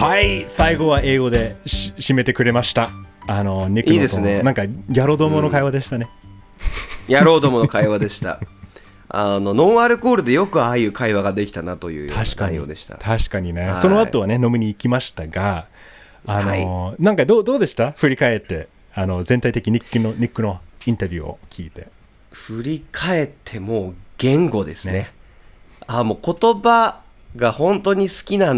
[0.00, 2.88] はい、最後は英語でし締めてくれました。
[3.26, 6.08] あの、ニックのといいですねなんか、ギャロどもの会話でしたね。
[7.06, 8.40] 野郎どもの会話でした。
[9.12, 12.96] あのノンアルコールでよくああいう会話ができたなという内容でした。
[12.96, 13.76] 確かにね、はい。
[13.76, 15.66] その後はね飲みに行きましたが
[16.24, 17.92] あの、なんかどうどうでした？
[17.92, 18.68] 振り返って。
[18.92, 21.88] あの全体的にニックのニックのインタビューを聞いて。
[22.30, 25.12] 振り返ってもう言語ですね。
[25.86, 27.00] あもう言葉
[27.36, 28.54] が本当に好きな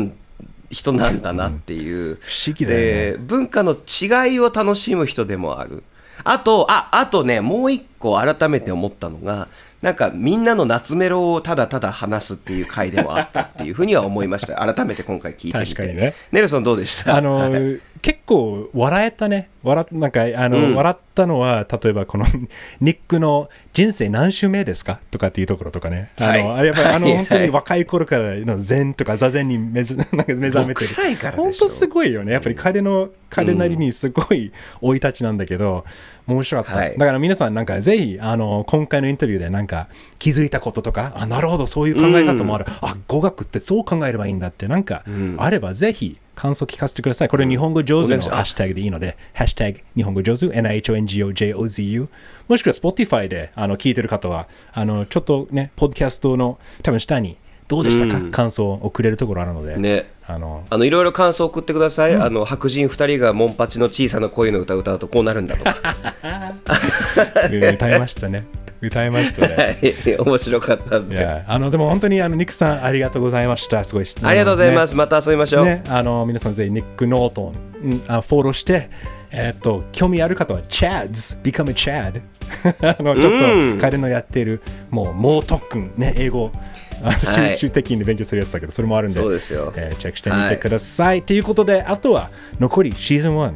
[0.71, 2.19] 人なんだなっていう。
[2.21, 2.85] 不思議だよね。
[3.13, 5.83] で文化の違いを楽しむ人でもある。
[6.25, 9.49] あと、あ、あとね、もう一個改めて思ったのが、
[9.83, 14.55] なんかみんなの夏メロをただただ話すっていう回でもあったっていうふうには思いました。
[14.55, 15.75] 改めて今回聞いてみて。
[15.75, 17.17] 確かにねネルソンどうでした？
[17.17, 17.41] あの
[18.03, 19.49] 結構笑えたね。
[19.63, 20.75] 笑っなんかあの、うん。
[20.75, 22.27] 笑ったのは例えばこの
[22.81, 24.99] ニックの人生何週目ですか？
[25.13, 26.11] とかっていうところとかね。
[26.19, 26.43] あの、はい。
[26.43, 27.17] あれやっぱりあのはい。
[27.19, 30.65] 本当に若い頃からの禅とか座禅に目ずなんか目覚めてる。
[30.75, 31.43] 6歳からでしょ。
[31.45, 32.33] 本当すごいよね。
[32.33, 35.85] やっぱり彼の彼なりにすごい生い立ちなんだけど、
[36.27, 36.99] 面白かった、はい。
[36.99, 39.87] だから皆さんなんかぜひあの今回のインタビューでなんか
[40.19, 45.05] 気づいたこととかあなるほどそういう考え方もある、あ語学ってそう考えればいいんだってなんか、
[45.39, 47.29] あればぜひ感想聞かせてください。
[47.29, 52.09] これ日本語上手のハッシュタグでいいので、ハッシュタグ日本語上手 NIHONGOJOZU
[52.49, 57.37] もしくは Spotify であの聞いてる方はあのちょっとねポッドキャストの多分下に
[57.69, 58.31] どうでしたか、うん。
[58.33, 60.11] 感想を送れるところあるので、ね。
[60.27, 62.17] あのあのいろいろ感想を送ってください。
[62.17, 65.77] あの白人二人がモンパチの小さな声の歌を歌うとこうなるんだとか。
[67.73, 69.55] 歌いましたね歌いましたね。
[69.55, 70.19] はい。
[70.19, 71.17] 面白かったんいで。
[71.23, 73.85] やあのでも本当にあのニックさんありがとうございました。
[73.85, 74.95] すごいありがとうございます。
[74.95, 75.65] ねまた遊びましょう。
[75.65, 77.55] ね、あの皆さんぜひニック・ノートン、
[77.85, 78.91] うんあフォローして、
[79.31, 82.23] えっと興味ある方は Chads Become a Chad
[82.99, 84.61] あのちょっと彼のやっている
[84.91, 86.51] もう猛特訓ね英語
[87.35, 89.73] 集中的に勉強するやつだけどそれもあるんでそうですよ。
[89.77, 93.53] えーチェックしてみてください、ということであとは残りシーズン1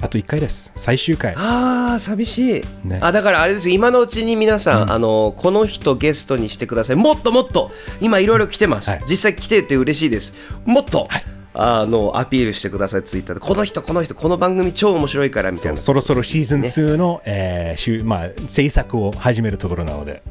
[0.00, 0.72] あと1回です。
[0.76, 1.34] 最終回。
[1.36, 3.00] ああ寂しい、ね。
[3.02, 3.74] あだからあれですよ。
[3.74, 6.96] 今のうちに皆さん、あのこの人ゲストにしてください。
[6.96, 7.72] もっともっと。
[8.00, 9.02] 今いろいろ来てます、はい。
[9.08, 10.34] 実際来てて嬉しいです。
[10.64, 11.08] もっと、
[11.54, 13.40] あのアピールしてくださいツイッターで。
[13.40, 15.78] この人この人この番組超面白いからみたいな。
[15.78, 20.22] そろそろシーズン2の、えーまあ、制作を始めるところなので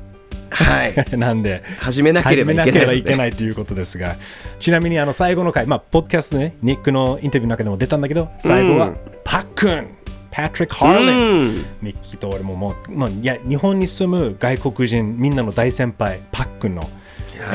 [0.49, 4.15] はい なんで始めなければいけないいけないということですが、
[4.59, 9.87] ちなみにあの最後の回、まあ、ポッドキャストね、ニックのインタビューの中でも出たんだけど、最後はうんパックン、
[10.31, 11.39] パトリック・ハーレン。
[11.39, 16.87] うんミッキーと俺ももう、まあ、いや日本に住む外国人、みんなの大先輩、パックンの、は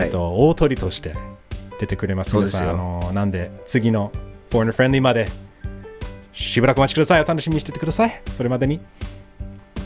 [0.03, 1.15] いえっと、大鳥として
[1.79, 2.35] 出てくれます。
[2.35, 4.13] 皆さんあのなんで、次の
[4.51, 5.29] Foreigner Friendly まで
[6.33, 7.23] しばらくお待ちください。
[7.23, 8.23] お楽しみにしててください。
[8.33, 8.81] それまでに、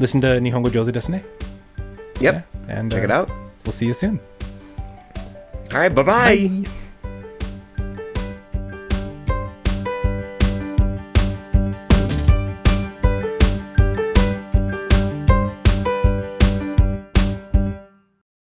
[0.01, 1.25] Listen to 日本語上手ですね。
[2.21, 2.47] Yep.
[2.69, 3.31] And, check it uh, out.
[3.65, 4.21] We'll see you soon.
[5.73, 6.65] Alright bye bye